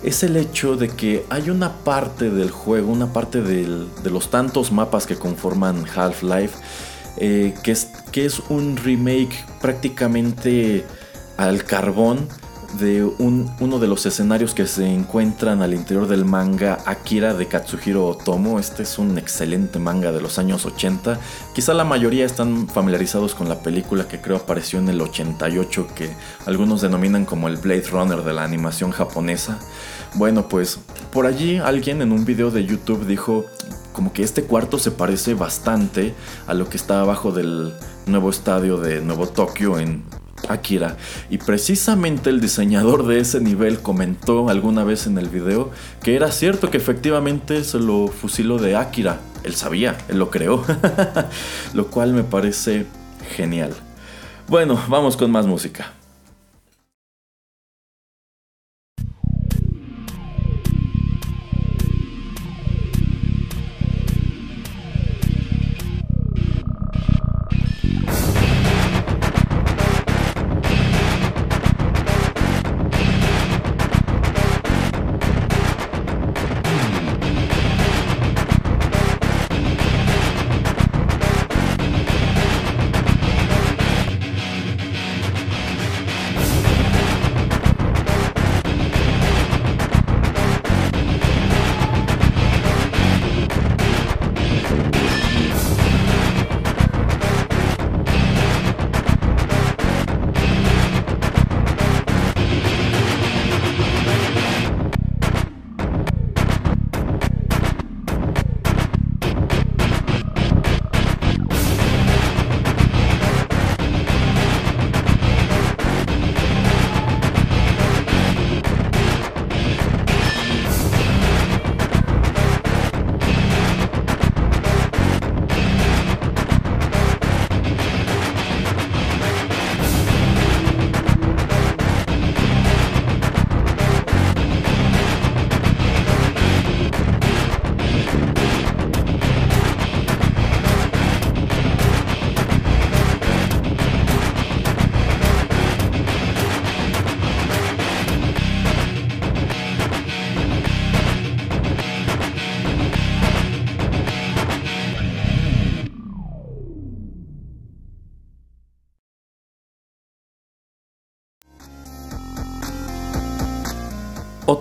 es 0.04 0.23
el 0.23 0.38
hecho 0.38 0.75
de 0.75 0.89
que 0.89 1.25
hay 1.30 1.49
una 1.49 1.78
parte 1.84 2.30
del 2.30 2.51
juego, 2.51 2.91
una 2.91 3.12
parte 3.12 3.41
de 3.41 3.88
los 4.10 4.30
tantos 4.30 4.71
mapas 4.71 5.08
que 5.08 5.15
conforman 5.15 5.86
Half-Life, 5.95 6.58
eh, 7.17 7.54
que, 7.63 7.71
es, 7.71 7.88
que 8.12 8.25
es 8.25 8.39
un 8.49 8.75
remake 8.75 9.45
prácticamente 9.62 10.86
al 11.38 11.63
carbón 11.63 12.28
de 12.80 13.04
uno 13.04 13.80
de 13.80 13.88
los 13.88 14.06
escenarios 14.06 14.54
que 14.54 14.67
se 14.67 14.86
encuentran 14.86 15.62
al 15.62 15.74
interior 15.74 16.08
del 16.08 16.26
manga 16.26 16.80
Akira 16.86 17.34
de 17.34 17.48
Katsuhiro 17.48 18.06
Otomo. 18.06 18.60
Este 18.60 18.84
es 18.84 19.00
un 19.00 19.17
excelente 19.17 19.80
manga 19.80 20.12
de 20.12 20.21
los 20.21 20.39
años 20.39 20.65
80. 20.65 21.19
Quizá 21.54 21.74
la 21.74 21.86
mayoría 21.86 22.26
están 22.26 22.67
familiarizados 22.67 23.34
con 23.34 23.48
la 23.48 23.60
película 23.60 24.08
que 24.08 24.19
creo 24.19 24.38
apareció 24.38 24.80
en 24.80 24.89
el 24.89 25.00
88, 25.00 25.88
que 25.95 26.10
algunos 26.45 26.82
denominan 26.82 27.26
como 27.26 27.48
el 27.48 27.58
Blade 27.58 27.88
Runner 27.91 28.24
de 28.24 28.34
la 28.34 28.43
animación 28.43 28.91
japonesa. 28.91 29.60
Bueno, 30.15 30.50
pues 30.50 30.80
por 31.13 31.26
allí 31.26 31.58
alguien 31.58 32.02
en 32.02 32.12
un 32.12 32.26
video 32.26 32.52
de 32.52 32.65
YouTube 32.65 33.06
dijo 33.06 33.45
como 33.93 34.12
que 34.12 34.24
este 34.24 34.43
cuarto 34.43 34.80
se 34.80 34.91
parece 34.91 35.34
bastante 35.34 36.13
a 36.48 36.54
lo 36.54 36.67
que 36.67 36.76
está 36.76 37.00
abajo 37.00 37.32
del 37.32 37.74
nuevo 38.06 38.30
estadio 38.30 38.78
de 38.78 39.00
Nuevo 39.00 39.28
Tokio 39.28 39.80
en 39.80 40.04
Akira. 40.50 40.98
Y 41.30 41.38
precisamente 41.38 42.30
el 42.30 42.42
diseñador 42.42 43.06
de 43.06 43.20
ese 43.20 43.40
nivel 43.40 43.80
comentó 43.80 44.50
alguna 44.50 44.84
vez 44.84 45.08
en 45.08 45.18
el 45.18 45.30
video 45.30 45.72
que 46.02 46.16
era 46.16 46.32
cierto 46.32 46.72
que 46.72 46.78
efectivamente 46.78 47.64
se 47.64 47.80
lo 47.80 48.08
fusiló 48.08 48.58
de 48.58 48.76
Akira. 48.76 49.20
Él 49.44 49.56
sabía, 49.56 49.98
él 50.08 50.20
lo 50.20 50.30
creó. 50.30 50.64
lo 51.74 51.88
cual 51.88 52.14
me 52.14 52.24
parece 52.24 52.86
genial. 53.36 53.74
Bueno, 54.48 54.80
vamos 54.88 55.18
con 55.18 55.32
más 55.32 55.46
música. 55.48 55.92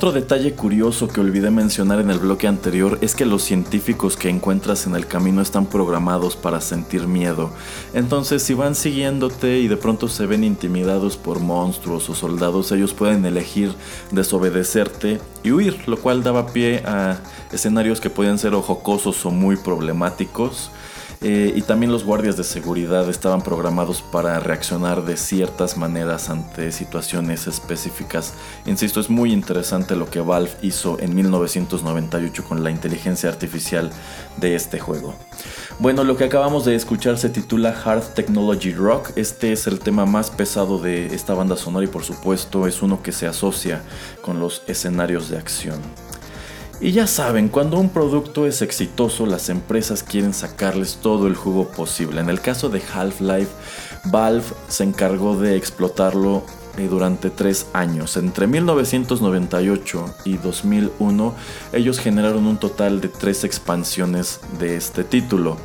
Otro 0.04 0.20
detalle 0.20 0.52
curioso 0.52 1.08
que 1.08 1.22
olvidé 1.22 1.50
mencionar 1.50 1.98
en 1.98 2.10
el 2.10 2.18
bloque 2.18 2.46
anterior 2.46 2.98
es 3.00 3.14
que 3.14 3.24
los 3.24 3.42
científicos 3.42 4.18
que 4.18 4.28
encuentras 4.28 4.86
en 4.86 4.96
el 4.96 5.06
camino 5.06 5.40
están 5.40 5.64
programados 5.64 6.36
para 6.36 6.60
sentir 6.60 7.06
miedo. 7.06 7.48
Entonces 7.94 8.42
si 8.42 8.52
van 8.52 8.74
siguiéndote 8.74 9.60
y 9.60 9.66
de 9.66 9.78
pronto 9.78 10.08
se 10.08 10.26
ven 10.26 10.44
intimidados 10.44 11.16
por 11.16 11.40
monstruos 11.40 12.10
o 12.10 12.14
soldados, 12.14 12.70
ellos 12.70 12.92
pueden 12.92 13.24
elegir 13.24 13.72
desobedecerte 14.10 15.22
y 15.42 15.52
huir, 15.52 15.88
lo 15.88 15.96
cual 15.96 16.22
daba 16.22 16.48
pie 16.48 16.82
a 16.84 17.16
escenarios 17.50 17.98
que 17.98 18.10
pueden 18.10 18.38
ser 18.38 18.52
o 18.52 18.60
jocosos 18.60 19.24
o 19.24 19.30
muy 19.30 19.56
problemáticos. 19.56 20.70
Eh, 21.22 21.52
y 21.56 21.62
también 21.62 21.92
los 21.92 22.04
guardias 22.04 22.36
de 22.36 22.44
seguridad 22.44 23.08
estaban 23.08 23.42
programados 23.42 24.02
para 24.02 24.40
reaccionar 24.40 25.04
de 25.04 25.16
ciertas 25.16 25.76
maneras 25.76 26.30
ante 26.30 26.70
situaciones 26.72 27.46
específicas. 27.46 28.34
Insisto, 28.66 29.00
es 29.00 29.08
muy 29.08 29.32
interesante 29.32 29.96
lo 29.96 30.10
que 30.10 30.20
Valve 30.20 30.50
hizo 30.62 30.98
en 31.00 31.14
1998 31.14 32.44
con 32.44 32.62
la 32.62 32.70
inteligencia 32.70 33.28
artificial 33.30 33.90
de 34.36 34.54
este 34.54 34.78
juego. 34.78 35.14
Bueno, 35.78 36.04
lo 36.04 36.16
que 36.16 36.24
acabamos 36.24 36.64
de 36.64 36.74
escuchar 36.74 37.18
se 37.18 37.28
titula 37.28 37.74
Hard 37.84 38.14
Technology 38.14 38.72
Rock. 38.72 39.10
Este 39.16 39.52
es 39.52 39.66
el 39.66 39.80
tema 39.80 40.06
más 40.06 40.30
pesado 40.30 40.78
de 40.78 41.06
esta 41.06 41.34
banda 41.34 41.56
sonora 41.56 41.84
y 41.84 41.88
por 41.88 42.04
supuesto 42.04 42.66
es 42.66 42.82
uno 42.82 43.02
que 43.02 43.12
se 43.12 43.26
asocia 43.26 43.82
con 44.22 44.40
los 44.40 44.62
escenarios 44.66 45.28
de 45.28 45.38
acción. 45.38 45.80
Y 46.80 46.92
ya 46.92 47.06
saben, 47.06 47.48
cuando 47.48 47.78
un 47.78 47.88
producto 47.88 48.46
es 48.46 48.60
exitoso, 48.60 49.26
las 49.26 49.48
empresas 49.48 50.02
quieren 50.02 50.34
sacarles 50.34 50.98
todo 51.00 51.26
el 51.26 51.34
jugo 51.34 51.68
posible. 51.68 52.20
En 52.20 52.28
el 52.28 52.40
caso 52.40 52.68
de 52.68 52.82
Half-Life, 52.82 53.50
Valve 54.06 54.44
se 54.68 54.84
encargó 54.84 55.36
de 55.36 55.56
explotarlo 55.56 56.44
eh, 56.76 56.88
durante 56.88 57.30
tres 57.30 57.66
años. 57.72 58.16
Entre 58.16 58.46
1998 58.46 60.14
y 60.24 60.36
2001, 60.36 61.34
ellos 61.72 62.00
generaron 62.00 62.46
un 62.46 62.58
total 62.58 63.00
de 63.00 63.08
tres 63.08 63.44
expansiones 63.44 64.40
de 64.58 64.76
este 64.76 65.04
título. 65.04 65.56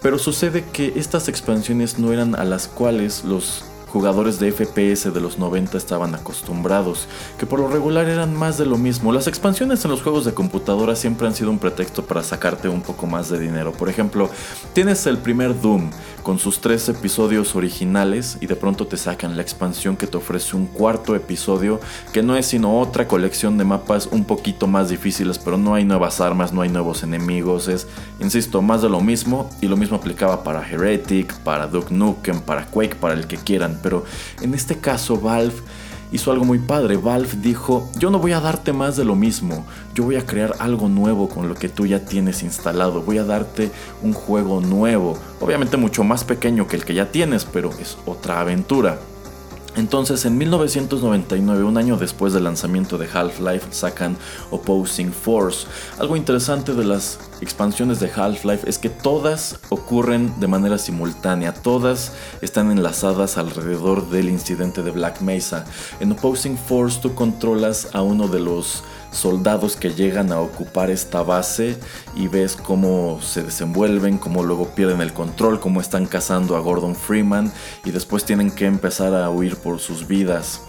Pero 0.00 0.18
sucede 0.18 0.64
que 0.72 0.92
estas 0.96 1.28
expansiones 1.28 1.98
no 1.98 2.12
eran 2.12 2.36
a 2.36 2.44
las 2.44 2.68
cuales 2.68 3.24
los 3.24 3.64
jugadores 3.94 4.40
de 4.40 4.50
FPS 4.50 5.14
de 5.14 5.20
los 5.20 5.38
90 5.38 5.78
estaban 5.78 6.16
acostumbrados, 6.16 7.06
que 7.38 7.46
por 7.46 7.60
lo 7.60 7.68
regular 7.68 8.08
eran 8.08 8.34
más 8.34 8.58
de 8.58 8.66
lo 8.66 8.76
mismo. 8.76 9.12
Las 9.12 9.28
expansiones 9.28 9.84
en 9.84 9.92
los 9.92 10.02
juegos 10.02 10.24
de 10.24 10.34
computadora 10.34 10.96
siempre 10.96 11.28
han 11.28 11.34
sido 11.36 11.52
un 11.52 11.60
pretexto 11.60 12.04
para 12.04 12.24
sacarte 12.24 12.68
un 12.68 12.82
poco 12.82 13.06
más 13.06 13.28
de 13.28 13.38
dinero. 13.38 13.70
Por 13.70 13.88
ejemplo, 13.88 14.28
tienes 14.72 15.06
el 15.06 15.18
primer 15.18 15.60
Doom 15.60 15.92
con 16.24 16.40
sus 16.40 16.60
tres 16.60 16.88
episodios 16.88 17.54
originales 17.54 18.36
y 18.40 18.46
de 18.46 18.56
pronto 18.56 18.88
te 18.88 18.96
sacan 18.96 19.36
la 19.36 19.42
expansión 19.42 19.96
que 19.96 20.08
te 20.08 20.16
ofrece 20.16 20.56
un 20.56 20.66
cuarto 20.66 21.14
episodio 21.14 21.78
que 22.12 22.24
no 22.24 22.34
es 22.34 22.46
sino 22.46 22.80
otra 22.80 23.06
colección 23.06 23.58
de 23.58 23.64
mapas 23.64 24.08
un 24.10 24.24
poquito 24.24 24.66
más 24.66 24.88
difíciles, 24.88 25.38
pero 25.38 25.56
no 25.56 25.74
hay 25.74 25.84
nuevas 25.84 26.20
armas, 26.20 26.52
no 26.52 26.62
hay 26.62 26.68
nuevos 26.68 27.04
enemigos, 27.04 27.68
es, 27.68 27.86
insisto, 28.18 28.60
más 28.60 28.82
de 28.82 28.88
lo 28.88 29.00
mismo 29.00 29.48
y 29.60 29.68
lo 29.68 29.76
mismo 29.76 29.98
aplicaba 29.98 30.42
para 30.42 30.68
Heretic, 30.68 31.32
para 31.40 31.68
Duke 31.68 31.94
Nukem, 31.94 32.40
para 32.40 32.66
Quake, 32.66 32.96
para 32.96 33.14
el 33.14 33.28
que 33.28 33.36
quieran. 33.36 33.78
Pero 33.84 34.02
en 34.40 34.54
este 34.54 34.78
caso 34.78 35.20
Valve 35.20 35.54
hizo 36.10 36.32
algo 36.32 36.46
muy 36.46 36.58
padre. 36.58 36.96
Valve 36.96 37.28
dijo, 37.42 37.90
yo 37.98 38.10
no 38.10 38.18
voy 38.18 38.32
a 38.32 38.40
darte 38.40 38.72
más 38.72 38.96
de 38.96 39.04
lo 39.04 39.14
mismo, 39.14 39.66
yo 39.94 40.04
voy 40.04 40.16
a 40.16 40.24
crear 40.24 40.56
algo 40.58 40.88
nuevo 40.88 41.28
con 41.28 41.48
lo 41.48 41.54
que 41.54 41.68
tú 41.68 41.86
ya 41.86 42.04
tienes 42.04 42.42
instalado, 42.42 43.02
voy 43.02 43.18
a 43.18 43.24
darte 43.24 43.70
un 44.02 44.14
juego 44.14 44.62
nuevo, 44.62 45.18
obviamente 45.40 45.76
mucho 45.76 46.02
más 46.02 46.24
pequeño 46.24 46.66
que 46.66 46.76
el 46.76 46.84
que 46.84 46.94
ya 46.94 47.12
tienes, 47.12 47.44
pero 47.44 47.70
es 47.78 47.98
otra 48.06 48.40
aventura. 48.40 48.98
Entonces, 49.76 50.24
en 50.24 50.38
1999, 50.38 51.64
un 51.64 51.76
año 51.76 51.96
después 51.96 52.32
del 52.32 52.44
lanzamiento 52.44 52.96
de 52.96 53.08
Half-Life, 53.12 53.68
sacan 53.70 54.16
Opposing 54.50 55.12
Force. 55.12 55.66
Algo 55.98 56.16
interesante 56.16 56.74
de 56.74 56.84
las 56.84 57.18
expansiones 57.40 57.98
de 57.98 58.10
Half-Life 58.14 58.68
es 58.68 58.78
que 58.78 58.88
todas 58.88 59.58
ocurren 59.70 60.32
de 60.38 60.46
manera 60.46 60.78
simultánea, 60.78 61.52
todas 61.52 62.12
están 62.40 62.70
enlazadas 62.70 63.36
alrededor 63.36 64.08
del 64.10 64.28
incidente 64.28 64.82
de 64.82 64.92
Black 64.92 65.20
Mesa. 65.20 65.64
En 65.98 66.12
Opposing 66.12 66.56
Force 66.56 67.00
tú 67.00 67.14
controlas 67.14 67.88
a 67.92 68.02
uno 68.02 68.28
de 68.28 68.40
los 68.40 68.84
soldados 69.14 69.76
que 69.76 69.90
llegan 69.90 70.32
a 70.32 70.40
ocupar 70.40 70.90
esta 70.90 71.22
base 71.22 71.76
y 72.14 72.28
ves 72.28 72.56
cómo 72.56 73.20
se 73.22 73.42
desenvuelven, 73.42 74.18
cómo 74.18 74.42
luego 74.42 74.74
pierden 74.74 75.00
el 75.00 75.12
control, 75.12 75.60
cómo 75.60 75.80
están 75.80 76.06
cazando 76.06 76.56
a 76.56 76.60
Gordon 76.60 76.94
Freeman 76.94 77.52
y 77.84 77.90
después 77.90 78.24
tienen 78.24 78.50
que 78.50 78.66
empezar 78.66 79.14
a 79.14 79.30
huir 79.30 79.56
por 79.56 79.80
sus 79.80 80.06
vidas. 80.06 80.60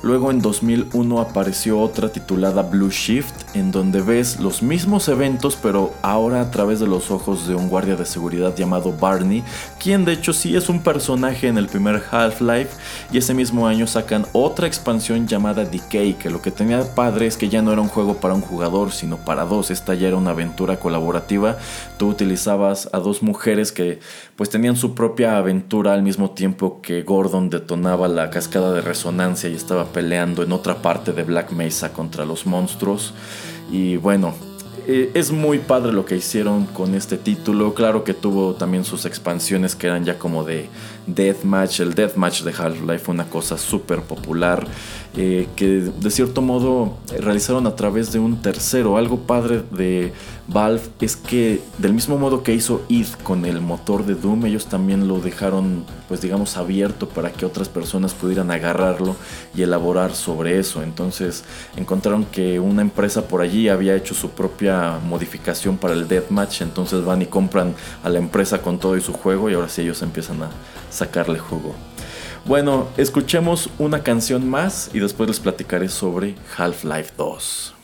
Luego 0.00 0.30
en 0.30 0.40
2001 0.40 1.20
apareció 1.20 1.80
otra 1.80 2.10
titulada 2.10 2.62
Blue 2.62 2.90
Shift, 2.90 3.56
en 3.56 3.72
donde 3.72 4.00
ves 4.00 4.38
los 4.38 4.62
mismos 4.62 5.08
eventos, 5.08 5.58
pero 5.60 5.92
ahora 6.02 6.40
a 6.40 6.50
través 6.52 6.78
de 6.78 6.86
los 6.86 7.10
ojos 7.10 7.48
de 7.48 7.56
un 7.56 7.68
guardia 7.68 7.96
de 7.96 8.06
seguridad 8.06 8.54
llamado 8.54 8.92
Barney, 8.92 9.42
quien 9.80 10.04
de 10.04 10.12
hecho 10.12 10.32
sí 10.32 10.54
es 10.54 10.68
un 10.68 10.82
personaje 10.84 11.48
en 11.48 11.58
el 11.58 11.66
primer 11.66 12.00
Half-Life, 12.10 12.70
y 13.10 13.18
ese 13.18 13.34
mismo 13.34 13.66
año 13.66 13.88
sacan 13.88 14.24
otra 14.32 14.68
expansión 14.68 15.26
llamada 15.26 15.64
Decay, 15.64 16.14
que 16.14 16.30
lo 16.30 16.42
que 16.42 16.52
tenía 16.52 16.94
padre 16.94 17.26
es 17.26 17.36
que 17.36 17.48
ya 17.48 17.60
no 17.60 17.72
era 17.72 17.80
un 17.80 17.88
juego 17.88 18.14
para 18.14 18.34
un 18.34 18.40
jugador, 18.40 18.92
sino 18.92 19.16
para 19.16 19.46
dos, 19.46 19.72
esta 19.72 19.94
ya 19.94 20.06
era 20.06 20.16
una 20.16 20.30
aventura 20.30 20.78
colaborativa, 20.78 21.58
tú 21.98 22.08
utilizabas 22.08 22.88
a 22.92 23.00
dos 23.00 23.24
mujeres 23.24 23.72
que 23.72 23.98
pues 24.36 24.48
tenían 24.48 24.76
su 24.76 24.94
propia 24.94 25.38
aventura 25.38 25.92
al 25.92 26.02
mismo 26.04 26.30
tiempo 26.30 26.80
que 26.80 27.02
Gordon 27.02 27.50
detonaba 27.50 28.06
la 28.06 28.30
cascada 28.30 28.72
de 28.72 28.80
resonancia 28.80 29.48
y 29.50 29.54
estaba 29.54 29.87
peleando 29.88 30.42
en 30.42 30.52
otra 30.52 30.82
parte 30.82 31.12
de 31.12 31.24
Black 31.24 31.52
Mesa 31.52 31.92
contra 31.92 32.24
los 32.24 32.46
monstruos. 32.46 33.14
Y 33.70 33.96
bueno, 33.96 34.34
eh, 34.86 35.10
es 35.14 35.32
muy 35.32 35.58
padre 35.58 35.92
lo 35.92 36.06
que 36.06 36.16
hicieron 36.16 36.64
con 36.64 36.94
este 36.94 37.18
título. 37.18 37.74
Claro 37.74 38.04
que 38.04 38.14
tuvo 38.14 38.54
también 38.54 38.84
sus 38.84 39.04
expansiones 39.04 39.74
que 39.74 39.86
eran 39.86 40.04
ya 40.04 40.18
como 40.18 40.44
de 40.44 40.68
Deathmatch. 41.08 41.80
El 41.80 41.94
Deathmatch 41.94 42.42
de 42.42 42.52
Half-Life 42.52 42.98
fue 43.00 43.14
una 43.14 43.28
cosa 43.28 43.58
súper 43.58 44.02
popular. 44.02 44.66
Eh, 45.16 45.48
que 45.56 45.66
de 45.66 46.10
cierto 46.10 46.42
modo 46.42 46.98
realizaron 47.18 47.66
a 47.66 47.74
través 47.74 48.12
de 48.12 48.18
un 48.18 48.40
tercero. 48.40 48.96
Algo 48.98 49.18
padre 49.18 49.62
de 49.72 50.12
Valve 50.46 50.82
es 51.00 51.16
que 51.16 51.60
del 51.78 51.92
mismo 51.92 52.18
modo 52.18 52.42
que 52.42 52.54
hizo 52.54 52.82
id 52.88 53.08
con 53.24 53.44
el 53.44 53.60
motor 53.60 54.06
de 54.06 54.14
Doom, 54.14 54.46
ellos 54.46 54.66
también 54.66 55.08
lo 55.08 55.18
dejaron 55.18 55.84
pues 56.08 56.20
digamos 56.20 56.56
abierto 56.56 57.08
para 57.08 57.32
que 57.32 57.44
otras 57.44 57.68
personas 57.68 58.14
pudieran 58.14 58.50
agarrarlo 58.50 59.16
y 59.54 59.62
elaborar 59.62 60.14
sobre 60.14 60.58
eso. 60.58 60.82
Entonces 60.82 61.42
encontraron 61.76 62.24
que 62.24 62.60
una 62.60 62.82
empresa 62.82 63.26
por 63.26 63.40
allí 63.40 63.68
había 63.68 63.96
hecho 63.96 64.14
su 64.14 64.30
propia 64.30 65.00
modificación 65.04 65.78
para 65.78 65.94
el 65.94 66.06
Deathmatch, 66.06 66.60
entonces 66.62 67.04
van 67.04 67.22
y 67.22 67.26
compran 67.26 67.74
a 68.04 68.08
la 68.08 68.18
empresa 68.18 68.62
con 68.62 68.78
todo 68.78 68.96
y 68.96 69.00
su 69.00 69.14
juego 69.14 69.50
y 69.50 69.54
ahora 69.54 69.68
sí 69.68 69.82
ellos 69.82 70.00
empiezan 70.02 70.42
a 70.42 70.50
sacarle 70.90 71.38
jugo. 71.38 71.74
Bueno, 72.44 72.88
escuchemos 72.96 73.68
una 73.78 74.02
canción 74.02 74.48
más 74.48 74.90
y 74.94 75.00
después 75.00 75.28
les 75.28 75.40
platicaré 75.40 75.88
sobre 75.88 76.34
Half-Life 76.56 77.12
2. 77.16 77.74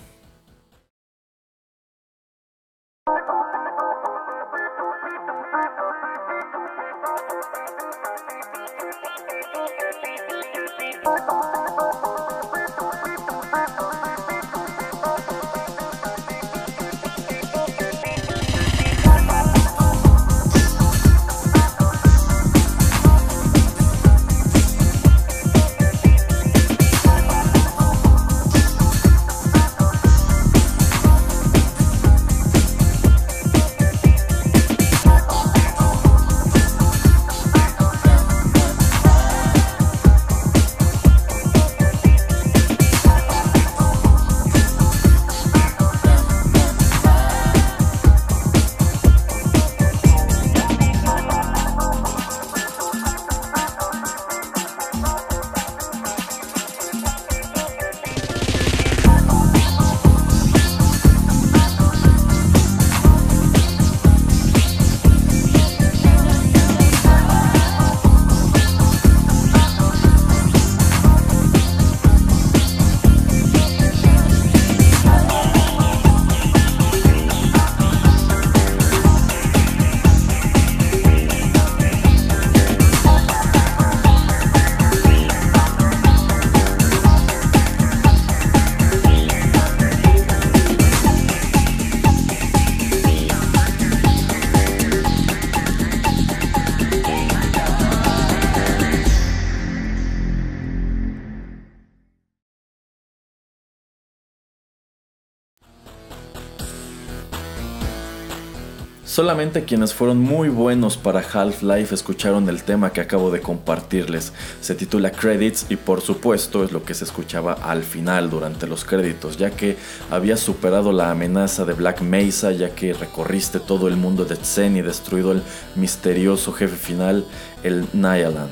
Solamente 109.14 109.62
quienes 109.62 109.94
fueron 109.94 110.18
muy 110.18 110.48
buenos 110.48 110.96
para 110.96 111.20
Half-Life 111.20 111.94
escucharon 111.94 112.48
el 112.48 112.64
tema 112.64 112.92
que 112.92 113.00
acabo 113.00 113.30
de 113.30 113.40
compartirles. 113.40 114.32
Se 114.60 114.74
titula 114.74 115.12
Credits 115.12 115.66
y 115.68 115.76
por 115.76 116.00
supuesto 116.00 116.64
es 116.64 116.72
lo 116.72 116.82
que 116.82 116.94
se 116.94 117.04
escuchaba 117.04 117.52
al 117.52 117.84
final 117.84 118.28
durante 118.28 118.66
los 118.66 118.84
créditos, 118.84 119.36
ya 119.36 119.50
que 119.50 119.76
había 120.10 120.36
superado 120.36 120.90
la 120.90 121.12
amenaza 121.12 121.64
de 121.64 121.74
Black 121.74 122.00
Mesa, 122.00 122.50
ya 122.50 122.70
que 122.70 122.92
recorriste 122.92 123.60
todo 123.60 123.86
el 123.86 123.96
mundo 123.96 124.24
de 124.24 124.34
Zen 124.34 124.76
y 124.78 124.82
destruido 124.82 125.30
el 125.30 125.44
misterioso 125.76 126.52
jefe 126.52 126.74
final, 126.74 127.24
el 127.62 127.86
Nyaland. 127.92 128.50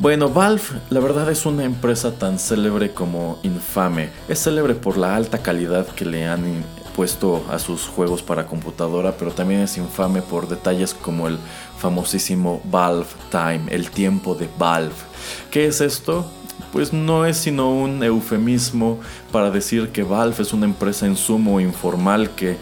Bueno, 0.00 0.28
Valve 0.28 0.62
la 0.90 1.00
verdad 1.00 1.30
es 1.30 1.46
una 1.46 1.64
empresa 1.64 2.12
tan 2.12 2.38
célebre 2.38 2.90
como 2.90 3.38
infame. 3.42 4.10
Es 4.28 4.42
célebre 4.44 4.74
por 4.74 4.98
la 4.98 5.16
alta 5.16 5.38
calidad 5.38 5.86
que 5.86 6.04
le 6.04 6.26
han 6.26 6.62
a 7.02 7.58
sus 7.58 7.86
juegos 7.86 8.22
para 8.22 8.46
computadora, 8.46 9.12
pero 9.16 9.30
también 9.30 9.60
es 9.60 9.78
infame 9.78 10.20
por 10.20 10.48
detalles 10.48 10.92
como 10.92 11.28
el 11.28 11.38
famosísimo 11.78 12.60
Valve 12.64 13.06
Time, 13.30 13.62
el 13.70 13.90
tiempo 13.90 14.34
de 14.34 14.48
Valve. 14.58 14.94
¿Qué 15.50 15.66
es 15.66 15.80
esto? 15.80 16.30
Pues 16.72 16.92
no 16.92 17.24
es 17.24 17.38
sino 17.38 17.70
un 17.72 18.02
eufemismo 18.02 19.00
para 19.32 19.50
decir 19.50 19.88
que 19.88 20.02
Valve 20.02 20.42
es 20.42 20.52
una 20.52 20.66
empresa 20.66 21.06
en 21.06 21.16
sumo 21.16 21.58
informal 21.58 22.30
que 22.30 22.58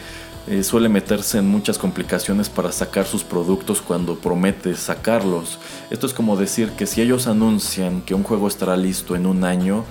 eh, 0.46 0.62
suele 0.62 0.88
meterse 0.88 1.38
en 1.38 1.48
muchas 1.48 1.76
complicaciones 1.76 2.48
para 2.48 2.70
sacar 2.70 3.06
sus 3.06 3.24
productos 3.24 3.82
cuando 3.82 4.18
promete 4.18 4.74
sacarlos. 4.76 5.58
Esto 5.90 6.06
es 6.06 6.14
como 6.14 6.36
decir 6.36 6.70
que 6.70 6.86
si 6.86 7.02
ellos 7.02 7.26
anuncian 7.26 8.02
que 8.02 8.14
un 8.14 8.22
juego 8.22 8.46
estará 8.46 8.76
listo 8.76 9.16
en 9.16 9.26
un 9.26 9.42
año, 9.42 9.84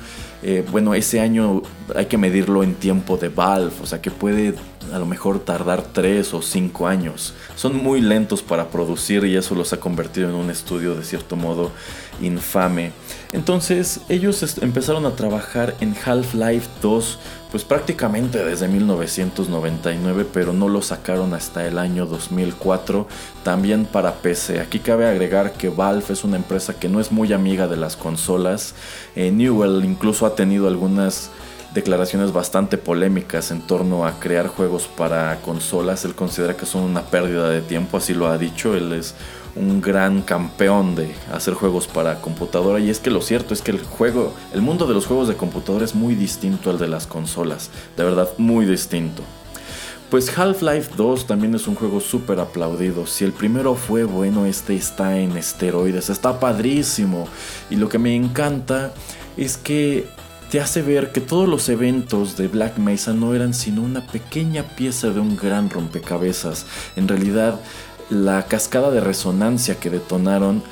eh, 0.43 0.63
bueno, 0.71 0.93
ese 0.93 1.19
año 1.19 1.61
hay 1.95 2.05
que 2.05 2.17
medirlo 2.17 2.63
en 2.63 2.75
tiempo 2.75 3.17
de 3.17 3.29
Valve, 3.29 3.73
o 3.81 3.85
sea 3.85 4.01
que 4.01 4.11
puede 4.11 4.53
a 4.93 4.99
lo 4.99 5.05
mejor 5.05 5.39
tardar 5.39 5.83
3 5.93 6.33
o 6.33 6.41
5 6.41 6.87
años. 6.87 7.33
Son 7.55 7.75
muy 7.75 8.01
lentos 8.01 8.41
para 8.41 8.69
producir 8.69 9.23
y 9.25 9.35
eso 9.35 9.55
los 9.55 9.73
ha 9.73 9.79
convertido 9.79 10.29
en 10.29 10.35
un 10.35 10.49
estudio 10.49 10.95
de 10.95 11.03
cierto 11.03 11.35
modo 11.35 11.71
infame. 12.21 12.91
Entonces 13.31 14.01
ellos 14.09 14.57
empezaron 14.61 15.05
a 15.05 15.15
trabajar 15.15 15.75
en 15.81 15.95
Half-Life 16.05 16.67
2 16.81 17.19
pues 17.51 17.63
prácticamente 17.63 18.43
desde 18.43 18.67
1999, 18.67 20.25
pero 20.33 20.51
no 20.53 20.67
lo 20.67 20.81
sacaron 20.81 21.33
hasta 21.33 21.65
el 21.65 21.77
año 21.77 22.05
2004, 22.05 23.07
también 23.43 23.85
para 23.85 24.15
PC. 24.15 24.59
Aquí 24.59 24.79
cabe 24.79 25.07
agregar 25.07 25.53
que 25.53 25.69
Valve 25.69 26.05
es 26.09 26.23
una 26.23 26.35
empresa 26.35 26.77
que 26.77 26.89
no 26.89 26.99
es 26.99 27.11
muy 27.11 27.31
amiga 27.31 27.67
de 27.67 27.77
las 27.77 27.95
consolas. 27.95 28.75
Eh, 29.15 29.31
Newell 29.31 29.85
incluso 29.85 30.25
ha 30.25 30.35
tenido 30.35 30.67
algunas 30.67 31.31
declaraciones 31.77 32.33
bastante 32.33 32.79
polémicas 32.79 33.51
en 33.51 33.61
torno 33.61 34.07
a 34.07 34.19
crear 34.19 34.47
juegos 34.47 34.87
para 34.87 35.39
consolas. 35.41 36.05
Él 36.05 36.15
considera 36.15 36.57
que 36.57 36.65
son 36.65 36.81
una 36.81 37.03
pérdida 37.03 37.49
de 37.49 37.61
tiempo, 37.61 37.97
así 37.97 38.15
lo 38.15 38.27
ha 38.27 38.39
dicho. 38.39 38.75
Él 38.75 38.93
es 38.93 39.13
un 39.55 39.79
gran 39.79 40.23
campeón 40.23 40.95
de 40.95 41.13
hacer 41.31 41.53
juegos 41.53 41.87
para 41.87 42.19
computadora 42.19 42.79
y 42.79 42.89
es 42.89 42.99
que 42.99 43.11
lo 43.11 43.21
cierto 43.21 43.53
es 43.53 43.61
que 43.61 43.69
el 43.69 43.83
juego, 43.83 44.33
el 44.53 44.63
mundo 44.63 44.87
de 44.87 44.95
los 44.95 45.05
juegos 45.05 45.27
de 45.27 45.35
computadora 45.35 45.85
es 45.85 45.93
muy 45.93 46.15
distinto 46.15 46.71
al 46.71 46.79
de 46.79 46.87
las 46.87 47.05
consolas, 47.05 47.69
de 47.95 48.03
verdad 48.03 48.29
muy 48.39 48.65
distinto. 48.65 49.21
Pues 50.09 50.35
Half-Life 50.35 50.93
2 50.97 51.27
también 51.27 51.53
es 51.53 51.67
un 51.67 51.75
juego 51.75 51.99
súper 51.99 52.39
aplaudido. 52.39 53.05
Si 53.05 53.23
el 53.23 53.33
primero 53.33 53.75
fue 53.75 54.03
bueno, 54.03 54.47
este 54.47 54.75
está 54.75 55.19
en 55.19 55.37
esteroides, 55.37 56.09
está 56.09 56.39
padrísimo. 56.39 57.27
Y 57.69 57.75
lo 57.75 57.87
que 57.89 57.99
me 57.99 58.15
encanta 58.15 58.93
es 59.35 59.57
que 59.57 60.07
te 60.49 60.61
hace 60.61 60.81
ver 60.81 61.11
que 61.11 61.21
todos 61.21 61.47
los 61.47 61.67
eventos 61.69 62.37
de 62.37 62.47
Black 62.47 62.77
Mesa 62.77 63.13
no 63.13 63.33
eran 63.33 63.53
sino 63.53 63.81
una 63.81 64.05
pequeña 64.07 64.63
pieza 64.63 65.09
de 65.09 65.19
un 65.19 65.35
gran 65.35 65.69
rompecabezas. 65.69 66.65
En 66.95 67.07
realidad, 67.07 67.59
la 68.09 68.45
cascada 68.45 68.91
de 68.91 69.01
resonancia 69.01 69.79
que 69.79 69.89
detonaron 69.89 70.63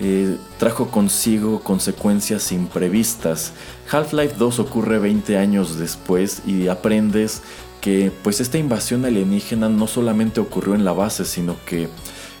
eh, 0.00 0.36
trajo 0.58 0.88
consigo 0.90 1.60
consecuencias 1.60 2.52
imprevistas. 2.52 3.52
Half-Life 3.90 4.34
2 4.38 4.58
ocurre 4.60 4.98
20 4.98 5.36
años 5.38 5.78
después 5.78 6.42
y 6.46 6.68
aprendes 6.68 7.42
que 7.80 8.10
pues 8.22 8.40
esta 8.40 8.58
invasión 8.58 9.04
alienígena 9.04 9.68
no 9.68 9.86
solamente 9.86 10.40
ocurrió 10.40 10.74
en 10.74 10.84
la 10.84 10.92
base, 10.92 11.24
sino 11.24 11.56
que 11.66 11.88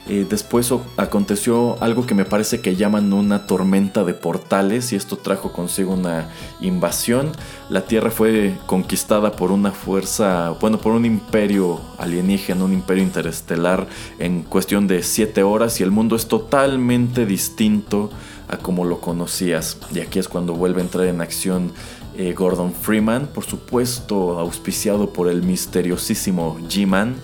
eh, 0.06 0.26
después 0.28 0.70
aconteció 0.98 1.82
algo 1.82 2.06
que 2.06 2.14
me 2.14 2.26
parece 2.26 2.60
que 2.60 2.76
llaman 2.76 3.12
una 3.14 3.46
tormenta 3.46 4.04
de 4.04 4.12
portales 4.12 4.92
y 4.92 4.96
esto 4.96 5.16
trajo 5.16 5.52
consigo 5.52 5.94
una 5.94 6.28
invasión. 6.60 7.32
La 7.70 7.86
Tierra 7.86 8.10
fue 8.10 8.54
conquistada 8.66 9.32
por 9.32 9.50
una 9.50 9.72
fuerza, 9.72 10.50
bueno, 10.60 10.78
por 10.78 10.92
un 10.92 11.06
imperio 11.06 11.80
alienígena, 11.96 12.64
un 12.64 12.74
imperio 12.74 13.02
interestelar 13.02 13.86
en 14.18 14.42
cuestión 14.42 14.86
de 14.86 15.02
7 15.02 15.42
horas 15.42 15.80
y 15.80 15.82
el 15.82 15.90
mundo 15.90 16.16
es 16.16 16.28
totalmente 16.28 17.24
distinto 17.24 18.10
a 18.48 18.58
como 18.58 18.84
lo 18.84 19.00
conocías. 19.00 19.78
Y 19.94 20.00
aquí 20.00 20.18
es 20.18 20.28
cuando 20.28 20.52
vuelve 20.52 20.82
a 20.82 20.84
entrar 20.84 21.06
en 21.06 21.22
acción 21.22 21.72
eh, 22.18 22.34
Gordon 22.34 22.74
Freeman, 22.74 23.26
por 23.28 23.44
supuesto 23.44 24.38
auspiciado 24.38 25.14
por 25.14 25.30
el 25.30 25.42
misteriosísimo 25.42 26.58
G-Man 26.68 27.16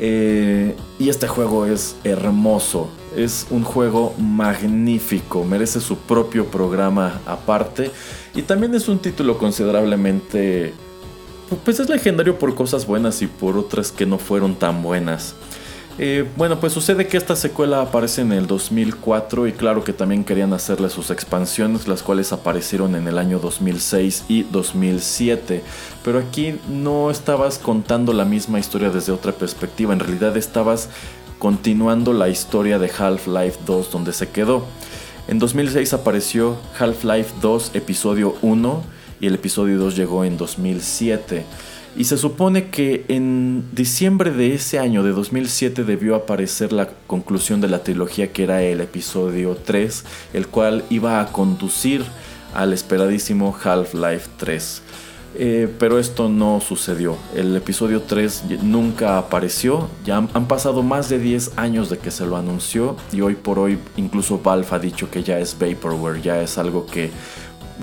eh, 0.00 0.76
y 0.98 1.08
este 1.08 1.28
juego 1.28 1.66
es 1.66 1.96
hermoso, 2.04 2.88
es 3.16 3.46
un 3.50 3.64
juego 3.64 4.14
magnífico, 4.18 5.44
merece 5.44 5.80
su 5.80 5.96
propio 5.96 6.46
programa 6.46 7.20
aparte. 7.26 7.90
Y 8.34 8.42
también 8.42 8.74
es 8.74 8.88
un 8.88 8.98
título 8.98 9.38
considerablemente... 9.38 10.72
Pues 11.64 11.80
es 11.80 11.88
legendario 11.88 12.38
por 12.38 12.54
cosas 12.54 12.86
buenas 12.86 13.22
y 13.22 13.26
por 13.26 13.56
otras 13.56 13.90
que 13.90 14.04
no 14.04 14.18
fueron 14.18 14.54
tan 14.54 14.82
buenas. 14.82 15.34
Eh, 16.00 16.24
bueno, 16.36 16.60
pues 16.60 16.72
sucede 16.72 17.08
que 17.08 17.16
esta 17.16 17.34
secuela 17.34 17.82
aparece 17.82 18.20
en 18.20 18.30
el 18.30 18.46
2004 18.46 19.48
y 19.48 19.52
claro 19.52 19.82
que 19.82 19.92
también 19.92 20.22
querían 20.22 20.52
hacerle 20.52 20.90
sus 20.90 21.10
expansiones, 21.10 21.88
las 21.88 22.04
cuales 22.04 22.32
aparecieron 22.32 22.94
en 22.94 23.08
el 23.08 23.18
año 23.18 23.40
2006 23.40 24.26
y 24.28 24.44
2007. 24.44 25.64
Pero 26.04 26.20
aquí 26.20 26.54
no 26.68 27.10
estabas 27.10 27.58
contando 27.58 28.12
la 28.12 28.24
misma 28.24 28.60
historia 28.60 28.90
desde 28.90 29.10
otra 29.10 29.32
perspectiva, 29.32 29.92
en 29.92 29.98
realidad 29.98 30.36
estabas 30.36 30.88
continuando 31.40 32.12
la 32.12 32.28
historia 32.28 32.78
de 32.78 32.90
Half-Life 32.96 33.58
2 33.66 33.90
donde 33.90 34.12
se 34.12 34.28
quedó. 34.28 34.66
En 35.26 35.40
2006 35.40 35.94
apareció 35.94 36.58
Half-Life 36.78 37.34
2 37.42 37.72
episodio 37.74 38.36
1 38.42 38.82
y 39.20 39.26
el 39.26 39.34
episodio 39.34 39.78
2 39.78 39.96
llegó 39.96 40.24
en 40.24 40.36
2007. 40.36 41.44
Y 41.98 42.04
se 42.04 42.16
supone 42.16 42.68
que 42.68 43.04
en 43.08 43.64
diciembre 43.72 44.30
de 44.30 44.54
ese 44.54 44.78
año, 44.78 45.02
de 45.02 45.10
2007, 45.10 45.82
debió 45.82 46.14
aparecer 46.14 46.72
la 46.72 46.90
conclusión 47.08 47.60
de 47.60 47.66
la 47.66 47.82
trilogía 47.82 48.32
que 48.32 48.44
era 48.44 48.62
el 48.62 48.80
episodio 48.80 49.56
3, 49.56 50.04
el 50.32 50.46
cual 50.46 50.84
iba 50.90 51.20
a 51.20 51.32
conducir 51.32 52.04
al 52.54 52.72
esperadísimo 52.72 53.52
Half-Life 53.64 54.28
3. 54.36 54.82
Eh, 55.34 55.74
pero 55.80 55.98
esto 55.98 56.28
no 56.28 56.60
sucedió. 56.60 57.16
El 57.34 57.56
episodio 57.56 58.02
3 58.02 58.44
nunca 58.62 59.18
apareció. 59.18 59.88
Ya 60.04 60.18
han, 60.18 60.28
han, 60.34 60.46
pasado 60.46 60.84
más 60.84 61.08
de 61.08 61.18
10 61.18 61.58
años 61.58 61.90
de 61.90 61.98
que 61.98 62.12
se 62.12 62.26
lo 62.26 62.36
anunció. 62.36 62.96
Y 63.12 63.22
hoy 63.22 63.34
por 63.34 63.58
hoy 63.58 63.76
incluso 63.96 64.38
Valve 64.38 64.68
ha 64.70 64.78
dicho 64.78 65.10
que 65.10 65.24
ya 65.24 65.40
es 65.40 65.56
vaporware. 65.58 66.22
Ya 66.22 66.40
es 66.40 66.58
algo 66.58 66.86
que 66.86 67.10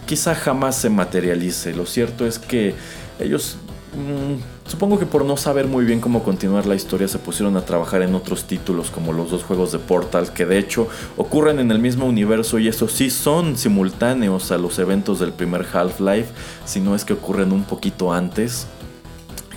quizá 0.06 0.36
jamás 0.36 0.78
se 0.78 0.90
materialice. 0.90 1.76
Lo 1.76 1.86
cierto 1.86 2.26
es 2.26 2.40
que 2.40 2.76
ellos 3.20 3.58
Mm, 3.96 4.70
supongo 4.70 5.00
que 5.00 5.06
por 5.06 5.24
no 5.24 5.38
saber 5.38 5.68
muy 5.68 5.86
bien 5.86 6.02
cómo 6.02 6.22
continuar 6.22 6.66
la 6.66 6.76
historia 6.76 7.08
se 7.08 7.18
pusieron 7.18 7.56
a 7.56 7.62
trabajar 7.62 8.02
en 8.02 8.14
otros 8.14 8.44
títulos 8.44 8.92
como 8.92 9.14
los 9.14 9.32
dos 9.32 9.44
juegos 9.46 9.72
de 9.72 9.80
Portal 9.80 10.34
que 10.34 10.46
de 10.46 10.58
hecho 10.58 10.90
ocurren 11.16 11.60
en 11.60 11.72
el 11.72 11.80
mismo 11.80 12.06
universo 12.06 12.60
y 12.60 12.68
eso 12.68 12.90
sí 12.90 13.10
son 13.10 13.58
simultáneos 13.58 14.52
a 14.52 14.58
los 14.58 14.80
eventos 14.80 15.20
del 15.20 15.32
primer 15.32 15.66
Half-Life, 15.72 16.28
si 16.66 16.82
no 16.82 16.94
es 16.94 17.06
que 17.06 17.14
ocurren 17.14 17.54
un 17.54 17.64
poquito 17.64 18.12
antes. 18.12 18.68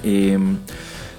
Em, 0.04 0.58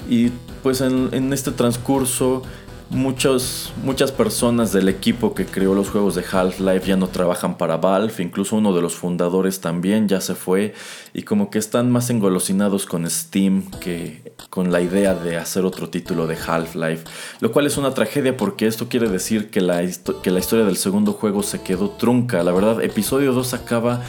y 0.09 0.31
pues 0.63 0.79
en 0.79 1.33
este 1.33 1.51
transcurso 1.51 2.43
Muchos, 2.91 3.71
muchas 3.83 4.11
personas 4.11 4.73
del 4.73 4.89
equipo 4.89 5.35
que 5.35 5.45
creó 5.45 5.75
los 5.75 5.91
juegos 5.91 6.15
de 6.15 6.23
Half-Life 6.29 6.87
ya 6.87 6.95
no 6.95 7.07
trabajan 7.07 7.55
para 7.55 7.77
Valve, 7.77 8.23
incluso 8.23 8.55
uno 8.55 8.73
de 8.73 8.81
los 8.81 8.95
fundadores 8.95 9.61
también 9.61 10.07
ya 10.07 10.21
se 10.21 10.33
fue 10.33 10.73
y 11.13 11.21
como 11.21 11.51
que 11.51 11.59
están 11.59 11.91
más 11.91 12.09
engolosinados 12.09 12.87
con 12.87 13.07
Steam 13.07 13.69
que 13.79 14.33
con 14.49 14.71
la 14.71 14.81
idea 14.81 15.13
de 15.13 15.37
hacer 15.37 15.65
otro 15.65 15.89
título 15.89 16.25
de 16.25 16.35
Half-Life, 16.35 17.03
lo 17.41 17.51
cual 17.51 17.67
es 17.67 17.77
una 17.77 17.93
tragedia 17.93 18.35
porque 18.35 18.65
esto 18.65 18.89
quiere 18.89 19.07
decir 19.07 19.51
que 19.51 19.61
la, 19.61 19.83
que 20.23 20.31
la 20.31 20.39
historia 20.39 20.65
del 20.65 20.77
segundo 20.77 21.13
juego 21.13 21.43
se 21.43 21.61
quedó 21.61 21.91
trunca, 21.91 22.41
la 22.41 22.51
verdad, 22.51 22.81
episodio 22.81 23.33
2 23.33 23.53
acaba 23.53 24.01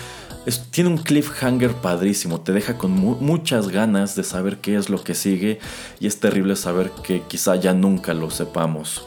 tiene 0.58 0.90
un 0.90 0.98
cliffhanger 0.98 1.74
padrísimo, 1.74 2.40
te 2.40 2.52
deja 2.52 2.76
con 2.78 2.92
muchas 2.92 3.68
ganas 3.68 4.16
de 4.16 4.24
saber 4.24 4.58
qué 4.58 4.76
es 4.76 4.90
lo 4.90 5.02
que 5.02 5.14
sigue 5.14 5.60
y 6.00 6.06
es 6.06 6.18
terrible 6.20 6.56
saber 6.56 6.90
que 7.02 7.22
quizá 7.22 7.56
ya 7.56 7.72
nunca 7.74 8.14
lo 8.14 8.30
sepamos. 8.30 9.04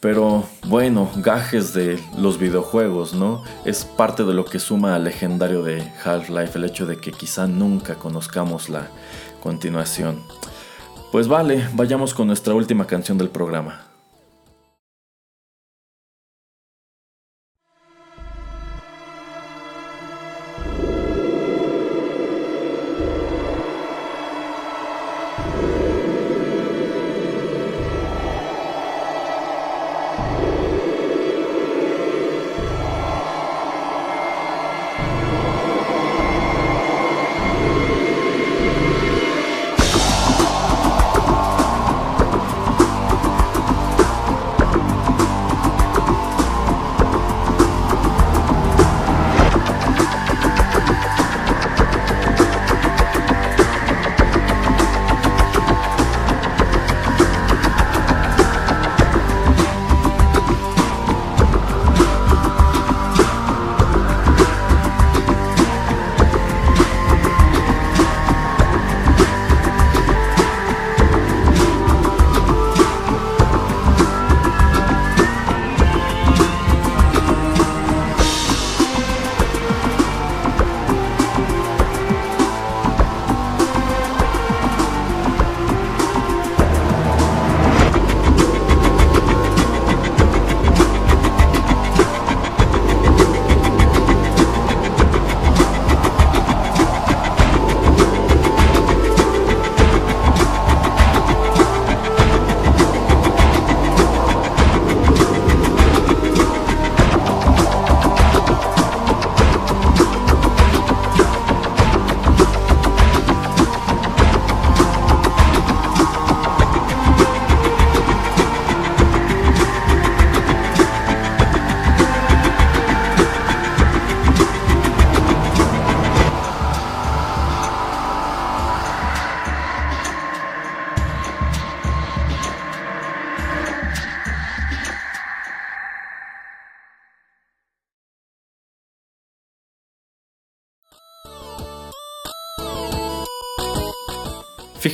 Pero 0.00 0.44
bueno, 0.66 1.10
gajes 1.16 1.72
de 1.72 1.98
los 2.18 2.38
videojuegos, 2.38 3.14
¿no? 3.14 3.42
Es 3.64 3.84
parte 3.84 4.24
de 4.24 4.34
lo 4.34 4.44
que 4.44 4.58
suma 4.58 4.94
al 4.94 5.04
legendario 5.04 5.62
de 5.62 5.82
Half-Life 6.04 6.58
el 6.58 6.64
hecho 6.64 6.86
de 6.86 6.98
que 6.98 7.12
quizá 7.12 7.46
nunca 7.46 7.94
conozcamos 7.96 8.68
la 8.68 8.88
continuación. 9.42 10.22
Pues 11.12 11.28
vale, 11.28 11.68
vayamos 11.74 12.14
con 12.14 12.26
nuestra 12.26 12.54
última 12.54 12.86
canción 12.86 13.16
del 13.18 13.30
programa. 13.30 13.95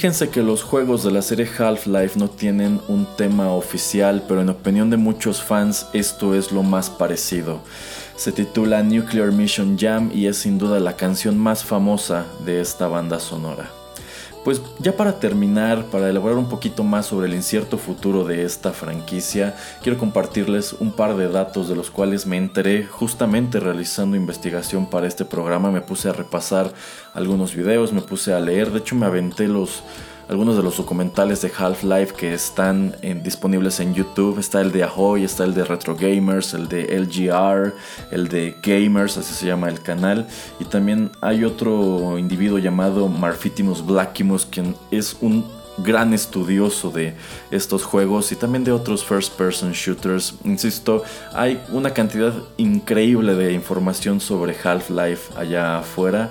Fíjense 0.03 0.31
que 0.31 0.43
los 0.43 0.65
juegos 0.65 1.05
de 1.05 1.13
la 1.13 1.23
serie 1.23 1.47
Half-Life 1.47 2.19
no 2.19 2.29
tienen 2.29 2.81
un 2.89 3.07
tema 3.17 3.53
oficial, 3.53 4.25
pero 4.27 4.41
en 4.41 4.49
opinión 4.49 4.91
de 4.91 4.97
muchos 4.97 5.41
fans 5.41 5.87
esto 5.93 6.35
es 6.35 6.51
lo 6.51 6.65
más 6.65 6.91
parecido. 6.91 7.61
Se 8.17 8.33
titula 8.33 8.83
Nuclear 8.83 9.31
Mission 9.31 9.79
Jam 9.79 10.11
y 10.13 10.27
es 10.27 10.39
sin 10.39 10.59
duda 10.59 10.81
la 10.81 10.97
canción 10.97 11.39
más 11.39 11.63
famosa 11.63 12.27
de 12.45 12.61
esta 12.61 12.89
banda 12.89 13.21
sonora. 13.21 13.82
Pues 14.45 14.61
ya 14.81 14.97
para 14.97 15.21
terminar, 15.21 15.85
para 15.85 16.11
elaborar 16.11 16.37
un 16.37 16.49
poquito 16.49 16.83
más 16.83 17.07
sobre 17.07 17.29
el 17.29 17.35
incierto 17.35 17.79
futuro 17.79 18.25
de 18.25 18.45
esta 18.45 18.73
franquicia, 18.73 19.55
quiero 19.83 19.99
compartirles 19.99 20.73
un 20.73 20.91
par 20.91 21.17
de 21.17 21.29
datos 21.29 21.69
de 21.69 21.77
los 21.77 21.93
cuales 21.93 22.27
me 22.27 22.39
enteré 22.39 22.85
justamente 22.85 23.61
realizando 23.61 24.17
investigación 24.17 24.87
para 24.91 25.07
este 25.07 25.25
programa. 25.25 25.71
Me 25.71 25.81
puse 25.81 26.09
a 26.09 26.13
repasar 26.13 26.73
algunos 27.15 27.55
videos, 27.55 27.93
me 27.93 28.01
puse 28.01 28.33
a 28.33 28.41
leer, 28.41 28.73
de 28.73 28.81
hecho 28.81 28.97
me 28.97 29.07
aventé 29.07 29.47
los 29.47 29.85
algunos 30.33 30.57
de 30.57 30.63
los 30.63 30.79
documentales 30.79 31.43
de 31.43 31.53
Half-Life 31.55 32.15
que 32.15 32.33
están 32.33 32.97
disponibles 33.23 33.81
en 33.81 33.93
YouTube. 33.93 34.39
Está 34.39 34.63
el 34.63 34.73
de 34.73 34.83
Ahoy, 34.83 35.25
está 35.25 35.45
el 35.45 35.53
de 35.53 35.63
Retro 35.63 35.95
Gamers, 35.95 36.55
el 36.55 36.69
de 36.69 36.85
LGR, 36.99 37.75
el 38.11 38.29
de 38.29 38.57
Gamers, 38.63 39.19
así 39.19 39.35
se 39.35 39.47
llama 39.47 39.69
el 39.69 39.83
canal. 39.83 40.27
Y 40.59 40.65
también 40.65 41.11
hay 41.21 41.45
otro 41.45 42.17
individuo 42.17 42.59
llamado 42.59 43.09
Marfitimus 43.09 43.85
Blackimus, 43.85 44.47
quien 44.47 44.75
es 44.91 45.19
un 45.21 45.45
gran 45.77 46.15
estudioso 46.15 46.91
de 46.91 47.15
estos 47.51 47.85
juegos 47.85 48.33
y 48.33 48.37
también 48.37 48.65
de 48.65 48.73
otros 48.73 49.05
first 49.05 49.37
person 49.37 49.73
shooters. 49.73 50.35
Insisto, 50.45 51.03
hay 51.35 51.63
una 51.71 51.93
cantidad 51.93 52.33
increíble 52.57 53.35
de 53.35 53.53
información 53.53 54.19
sobre 54.19 54.57
Half-Life 54.65 55.35
allá 55.37 55.81
afuera. 55.81 56.31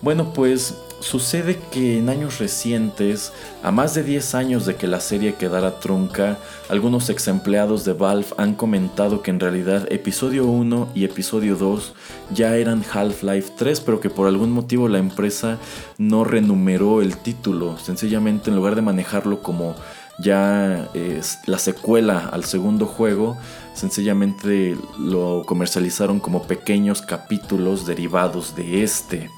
Bueno, 0.00 0.32
pues 0.34 0.74
Sucede 1.04 1.58
que 1.70 1.98
en 1.98 2.08
años 2.08 2.38
recientes, 2.38 3.34
a 3.62 3.70
más 3.70 3.92
de 3.92 4.02
10 4.02 4.34
años 4.34 4.64
de 4.64 4.76
que 4.76 4.86
la 4.86 5.00
serie 5.00 5.34
quedara 5.34 5.78
trunca, 5.78 6.38
algunos 6.70 7.10
ex 7.10 7.28
empleados 7.28 7.84
de 7.84 7.92
Valve 7.92 8.28
han 8.38 8.54
comentado 8.54 9.20
que 9.20 9.30
en 9.30 9.38
realidad 9.38 9.86
episodio 9.92 10.46
1 10.46 10.92
y 10.94 11.04
episodio 11.04 11.56
2 11.56 11.92
ya 12.32 12.56
eran 12.56 12.82
Half-Life 12.90 13.52
3, 13.58 13.80
pero 13.80 14.00
que 14.00 14.08
por 14.08 14.28
algún 14.28 14.50
motivo 14.50 14.88
la 14.88 14.96
empresa 14.96 15.58
no 15.98 16.24
renumeró 16.24 17.02
el 17.02 17.18
título. 17.18 17.76
Sencillamente 17.76 18.48
en 18.48 18.56
lugar 18.56 18.74
de 18.74 18.80
manejarlo 18.80 19.42
como 19.42 19.76
ya 20.18 20.88
es 20.94 21.38
la 21.44 21.58
secuela 21.58 22.30
al 22.32 22.44
segundo 22.44 22.86
juego, 22.86 23.36
sencillamente 23.74 24.74
lo 24.98 25.42
comercializaron 25.44 26.18
como 26.18 26.44
pequeños 26.44 27.02
capítulos 27.02 27.84
derivados 27.84 28.56
de 28.56 28.82
este 28.84 29.28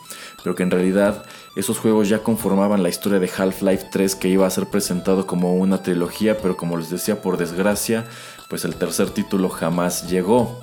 pero 0.46 0.54
que 0.54 0.62
en 0.62 0.70
realidad 0.70 1.24
esos 1.56 1.80
juegos 1.80 2.08
ya 2.08 2.20
conformaban 2.20 2.80
la 2.80 2.88
historia 2.88 3.18
de 3.18 3.28
Half-Life 3.36 3.86
3 3.90 4.14
que 4.14 4.28
iba 4.28 4.46
a 4.46 4.50
ser 4.50 4.66
presentado 4.66 5.26
como 5.26 5.56
una 5.56 5.82
trilogía, 5.82 6.38
pero 6.38 6.56
como 6.56 6.76
les 6.76 6.88
decía, 6.88 7.20
por 7.20 7.36
desgracia, 7.36 8.04
pues 8.46 8.64
el 8.64 8.76
tercer 8.76 9.10
título 9.10 9.48
jamás 9.48 10.08
llegó. 10.08 10.60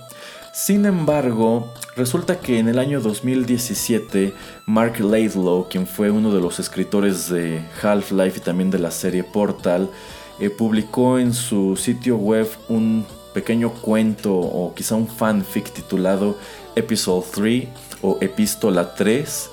Sin 0.53 0.85
embargo, 0.85 1.73
resulta 1.97 2.39
que 2.39 2.59
en 2.59 2.69
el 2.69 2.79
año 2.79 3.01
2017, 3.01 4.33
Mark 4.67 5.01
Laidlaw, 5.01 5.67
quien 5.67 5.85
fue 5.85 6.09
uno 6.09 6.33
de 6.33 6.39
los 6.39 6.59
escritores 6.59 7.29
de 7.29 7.61
Half-Life 7.81 8.37
y 8.37 8.41
también 8.41 8.71
de 8.71 8.79
la 8.79 8.89
serie 8.89 9.25
Portal, 9.25 9.89
eh, 10.39 10.49
publicó 10.49 11.19
en 11.19 11.33
su 11.33 11.75
sitio 11.75 12.15
web 12.15 12.47
un 12.69 13.05
pequeño 13.33 13.73
cuento 13.73 14.33
o 14.33 14.73
quizá 14.73 14.95
un 14.95 15.09
fanfic 15.09 15.73
titulado 15.73 16.37
Episode 16.73 17.25
3 17.33 17.67
o 18.01 18.17
Epístola 18.21 18.95
3, 18.95 19.49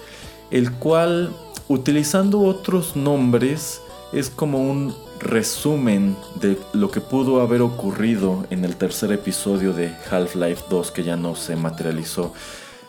el 0.51 0.73
cual, 0.73 1.31
utilizando 1.69 2.41
otros 2.41 2.97
nombres, 2.97 3.81
es 4.13 4.31
como 4.31 4.59
un 4.59 4.95
resumen 5.21 6.17
de 6.37 6.59
lo 6.73 6.91
que 6.91 7.01
pudo 7.01 7.41
haber 7.41 7.63
ocurrido 7.63 8.47
en 8.51 8.65
el 8.65 8.77
tercer 8.77 9.13
episodio 9.13 9.73
de 9.73 9.95
Half-Life 10.11 10.65
2 10.71 10.91
que 10.91 11.05
ya 11.05 11.17
no 11.17 11.37
se 11.37 11.57
materializó. 11.57 12.33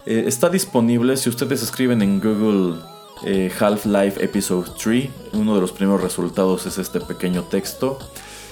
Eh, 0.05 0.23
está 0.25 0.49
disponible 0.49 1.17
si 1.17 1.29
ustedes 1.29 1.61
escriben 1.61 2.01
en 2.01 2.19
Google 2.19 2.79
eh, 3.25 3.51
Half-Life 3.59 4.23
Episode 4.23 4.71
3, 4.81 5.09
uno 5.33 5.55
de 5.55 5.61
los 5.61 5.71
primeros 5.71 6.01
resultados 6.01 6.65
es 6.65 6.77
este 6.77 6.99
pequeño 7.01 7.43
texto 7.43 7.99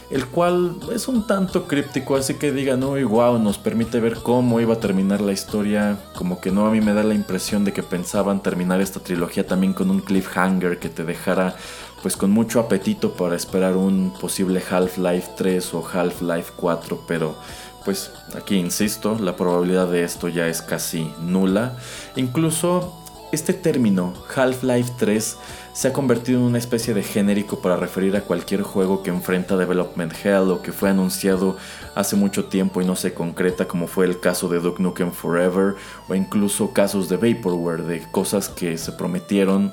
el 0.10 0.26
cual 0.26 0.78
es 0.94 1.08
un 1.08 1.28
tanto 1.28 1.68
críptico, 1.68 2.16
así 2.16 2.36
que 2.36 2.52
digan, 2.52 2.84
uy, 2.84 3.04
wow, 3.04 3.38
nos 3.38 3.58
permite 3.58 4.00
ver 4.00 4.16
cómo 4.16 4.60
iba 4.60 4.74
a 4.74 4.80
terminar 4.80 5.22
la 5.22 5.32
historia, 5.32 6.00
como 6.16 6.42
que 6.42 6.52
no 6.52 6.66
a 6.66 6.72
mí 6.72 6.82
me 6.82 6.94
da 6.94 7.04
la 7.04 7.14
impresión 7.14 7.64
de 7.64 7.74
que 7.74 7.84
pensaban 7.84 8.42
terminar 8.42 8.82
esta 8.82 9.00
trilogía 9.00 9.46
también 9.46 9.74
con 9.74 9.92
un 9.92 10.02
cliffhanger 10.02 10.80
que 10.80 10.90
te 10.90 11.04
dejara 11.04 11.56
pues 12.02 12.16
con 12.16 12.32
mucho 12.32 12.60
apetito 12.60 13.14
para 13.14 13.36
esperar 13.36 13.76
un 13.76 14.14
posible 14.20 14.64
Half-Life 14.68 15.32
3 15.38 15.74
o 15.74 15.86
Half-Life 15.86 16.54
4, 16.56 17.04
pero 17.08 17.36
pues 17.84 18.12
aquí 18.36 18.56
insisto, 18.56 19.18
la 19.20 19.36
probabilidad 19.36 19.88
de 19.88 20.04
esto 20.04 20.28
ya 20.28 20.48
es 20.48 20.62
casi 20.62 21.12
nula. 21.22 21.76
Incluso 22.16 22.99
este 23.32 23.54
término, 23.54 24.14
Half-Life 24.36 24.94
3, 24.98 25.38
se 25.74 25.88
ha 25.88 25.94
convertido 25.94 26.40
en 26.40 26.46
una 26.46 26.58
especie 26.58 26.94
de 26.94 27.04
genérico 27.04 27.62
para 27.62 27.78
referir 27.78 28.16
a 28.16 28.22
cualquier 28.22 28.64
juego 28.64 29.04
que 29.04 29.10
enfrenta 29.10 29.56
Development 29.56 30.14
Hell 30.24 30.52
o 30.52 30.62
que 30.62 30.72
fue 30.72 30.90
anunciado 30.90 31.58
hace 31.96 32.16
mucho 32.16 32.46
tiempo 32.46 32.82
y 32.82 32.86
no 32.86 32.96
se 32.96 33.14
concreta, 33.14 33.68
como 33.68 33.88
fue 33.88 34.06
el 34.06 34.20
caso 34.20 34.50
de 34.50 34.60
Duke 34.60 34.82
Nukem 34.82 35.12
Forever 35.12 35.76
o 36.08 36.16
incluso 36.16 36.74
casos 36.74 37.10
de 37.10 37.18
Vaporware, 37.18 37.84
de 37.84 38.02
cosas 38.12 38.50
que 38.50 38.78
se 38.78 38.92
prometieron 38.92 39.72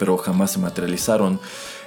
pero 0.00 0.16
jamás 0.16 0.50
se 0.50 0.58
materializaron. 0.58 1.38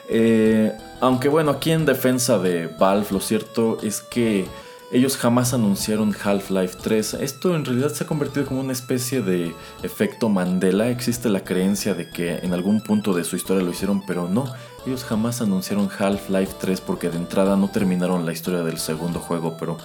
Eh, 0.07 0.71
aunque 1.01 1.27
bueno, 1.27 1.51
aquí 1.51 1.71
en 1.71 1.85
defensa 1.85 2.37
de 2.37 2.67
Valve, 2.67 3.07
lo 3.09 3.19
cierto 3.19 3.79
es 3.81 4.01
que 4.01 4.45
ellos 4.93 5.17
jamás 5.17 5.55
anunciaron 5.55 6.13
Half-Life 6.13 6.77
3. 6.83 7.15
Esto 7.15 7.55
en 7.55 7.65
realidad 7.65 7.91
se 7.91 8.03
ha 8.03 8.07
convertido 8.07 8.45
como 8.45 8.61
una 8.61 8.73
especie 8.73 9.23
de 9.23 9.55
efecto 9.81 10.29
Mandela. 10.29 10.89
Existe 10.89 11.29
la 11.29 11.43
creencia 11.43 11.95
de 11.95 12.09
que 12.09 12.35
en 12.37 12.53
algún 12.53 12.79
punto 12.79 13.13
de 13.13 13.23
su 13.23 13.35
historia 13.35 13.63
lo 13.63 13.71
hicieron, 13.71 14.05
pero 14.05 14.29
no. 14.29 14.45
Ellos 14.85 15.03
jamás 15.03 15.41
anunciaron 15.41 15.89
Half-Life 15.97 16.53
3 16.61 16.81
porque 16.81 17.09
de 17.09 17.17
entrada 17.17 17.57
no 17.57 17.69
terminaron 17.69 18.27
la 18.27 18.33
historia 18.33 18.61
del 18.61 18.77
segundo 18.77 19.19
juego, 19.19 19.57
pero... 19.59 19.79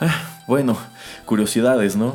Ah, 0.00 0.40
bueno, 0.46 0.76
curiosidades, 1.24 1.96
¿no? 1.96 2.14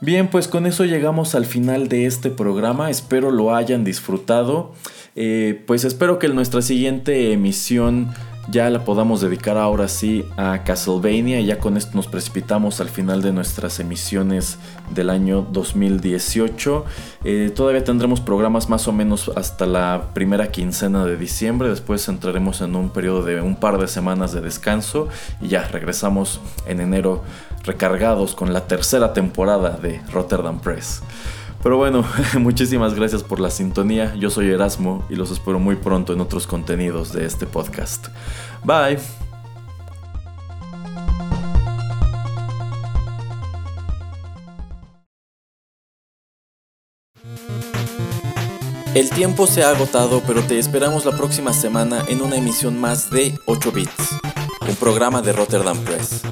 Bien, 0.00 0.28
pues 0.28 0.46
con 0.46 0.66
eso 0.66 0.84
llegamos 0.84 1.34
al 1.34 1.46
final 1.46 1.88
de 1.88 2.06
este 2.06 2.30
programa. 2.30 2.90
Espero 2.90 3.32
lo 3.32 3.56
hayan 3.56 3.82
disfrutado. 3.82 4.72
Eh, 5.16 5.64
pues 5.66 5.84
espero 5.84 6.20
que 6.20 6.26
en 6.26 6.36
nuestra 6.36 6.62
siguiente 6.62 7.32
emisión 7.32 8.14
ya 8.50 8.70
la 8.70 8.84
podamos 8.84 9.20
dedicar 9.20 9.56
ahora 9.56 9.88
sí 9.88 10.24
a 10.36 10.62
Castlevania. 10.64 11.40
Y 11.40 11.46
ya 11.46 11.58
con 11.58 11.76
esto 11.76 11.92
nos 11.94 12.06
precipitamos 12.06 12.80
al 12.80 12.88
final 12.88 13.22
de 13.22 13.32
nuestras 13.32 13.78
emisiones 13.80 14.58
del 14.90 15.10
año 15.10 15.46
2018. 15.50 16.84
Eh, 17.24 17.52
todavía 17.54 17.84
tendremos 17.84 18.20
programas 18.20 18.68
más 18.68 18.88
o 18.88 18.92
menos 18.92 19.30
hasta 19.36 19.66
la 19.66 20.10
primera 20.14 20.50
quincena 20.50 21.04
de 21.04 21.16
diciembre. 21.16 21.68
Después 21.68 22.08
entraremos 22.08 22.60
en 22.60 22.74
un 22.74 22.90
periodo 22.90 23.22
de 23.22 23.40
un 23.40 23.56
par 23.56 23.78
de 23.78 23.88
semanas 23.88 24.32
de 24.32 24.40
descanso. 24.40 25.08
Y 25.40 25.48
ya 25.48 25.68
regresamos 25.68 26.40
en 26.66 26.80
enero 26.80 27.22
recargados 27.64 28.34
con 28.34 28.52
la 28.52 28.66
tercera 28.66 29.12
temporada 29.12 29.76
de 29.76 30.00
Rotterdam 30.10 30.60
Press. 30.60 31.02
Pero 31.62 31.76
bueno, 31.76 32.04
muchísimas 32.38 32.94
gracias 32.94 33.22
por 33.22 33.40
la 33.40 33.50
sintonía. 33.50 34.14
Yo 34.14 34.30
soy 34.30 34.48
Erasmo 34.50 35.04
y 35.08 35.16
los 35.16 35.30
espero 35.30 35.58
muy 35.58 35.76
pronto 35.76 36.12
en 36.12 36.20
otros 36.20 36.46
contenidos 36.46 37.12
de 37.12 37.26
este 37.26 37.46
podcast. 37.46 38.08
Bye. 38.64 38.98
El 48.94 49.10
tiempo 49.10 49.46
se 49.46 49.62
ha 49.62 49.70
agotado, 49.70 50.22
pero 50.26 50.42
te 50.42 50.58
esperamos 50.58 51.04
la 51.04 51.12
próxima 51.12 51.52
semana 51.52 52.04
en 52.08 52.20
una 52.20 52.36
emisión 52.36 52.80
más 52.80 53.10
de 53.10 53.38
8 53.46 53.70
Bits, 53.70 54.16
un 54.68 54.74
programa 54.74 55.22
de 55.22 55.32
Rotterdam 55.32 55.78
Press. 55.84 56.22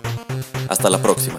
Hasta 0.69 0.91
la 0.91 1.01
próxima. 1.01 1.39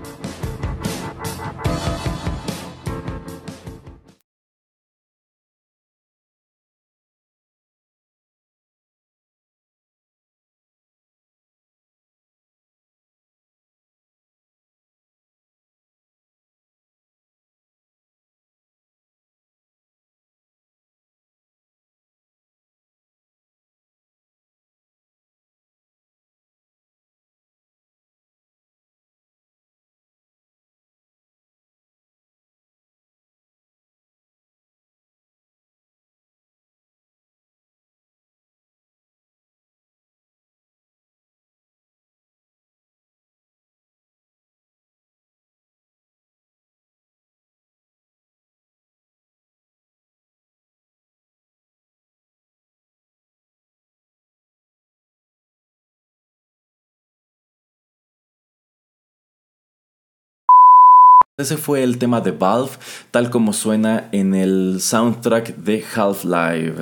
Ese 61.37 61.55
fue 61.55 61.81
el 61.83 61.97
tema 61.97 62.19
de 62.19 62.31
Valve, 62.31 62.71
tal 63.09 63.29
como 63.29 63.53
suena 63.53 64.09
en 64.11 64.35
el 64.35 64.81
soundtrack 64.81 65.55
de 65.55 65.81
Half-Life. 65.81 66.73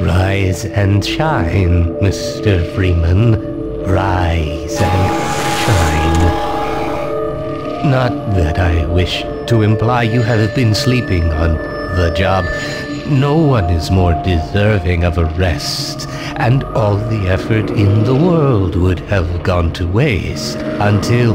Rise 0.00 0.72
and 0.76 1.02
shine, 1.02 1.98
Mr. 2.00 2.64
Freeman. 2.74 3.34
Rise 3.86 4.78
and 4.80 5.10
shine. 5.64 6.46
Not 7.90 8.12
that 8.36 8.58
I 8.58 8.86
wish 8.86 9.24
to 9.48 9.62
imply 9.62 10.04
you 10.04 10.22
have 10.22 10.54
been 10.54 10.74
sleeping 10.74 11.24
on 11.32 11.58
the 11.96 12.12
job. 12.16 12.44
No 13.10 13.36
one 13.36 13.70
is 13.70 13.88
more 13.88 14.20
deserving 14.24 15.04
of 15.04 15.16
a 15.16 15.26
rest, 15.36 16.08
and 16.38 16.64
all 16.64 16.96
the 16.96 17.28
effort 17.28 17.70
in 17.70 18.02
the 18.02 18.14
world 18.14 18.74
would 18.74 18.98
have 18.98 19.44
gone 19.44 19.72
to 19.74 19.86
waste 19.86 20.56
until. 20.56 21.34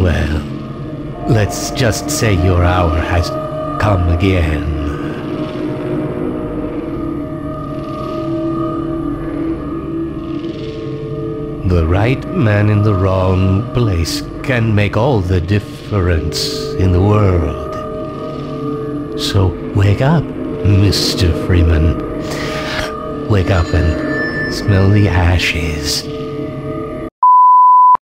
Well, 0.00 0.42
let's 1.28 1.70
just 1.70 2.10
say 2.10 2.34
your 2.34 2.64
hour 2.64 2.98
has 2.98 3.30
come 3.80 4.08
again. 4.08 4.82
The 11.68 11.86
right 11.86 12.26
man 12.26 12.70
in 12.70 12.82
the 12.82 12.94
wrong 12.94 13.72
place 13.72 14.22
can 14.42 14.74
make 14.74 14.96
all 14.96 15.20
the 15.20 15.40
difference 15.40 16.72
in 16.74 16.90
the 16.90 17.00
world. 17.00 17.71
So 19.22 19.46
wake 19.76 20.00
up, 20.00 20.24
Mr. 20.24 21.46
Freeman. 21.46 21.96
Wake 23.28 23.50
up 23.50 23.66
and 23.72 24.52
smell 24.52 24.90
the 24.90 25.08
ashes. 25.08 26.11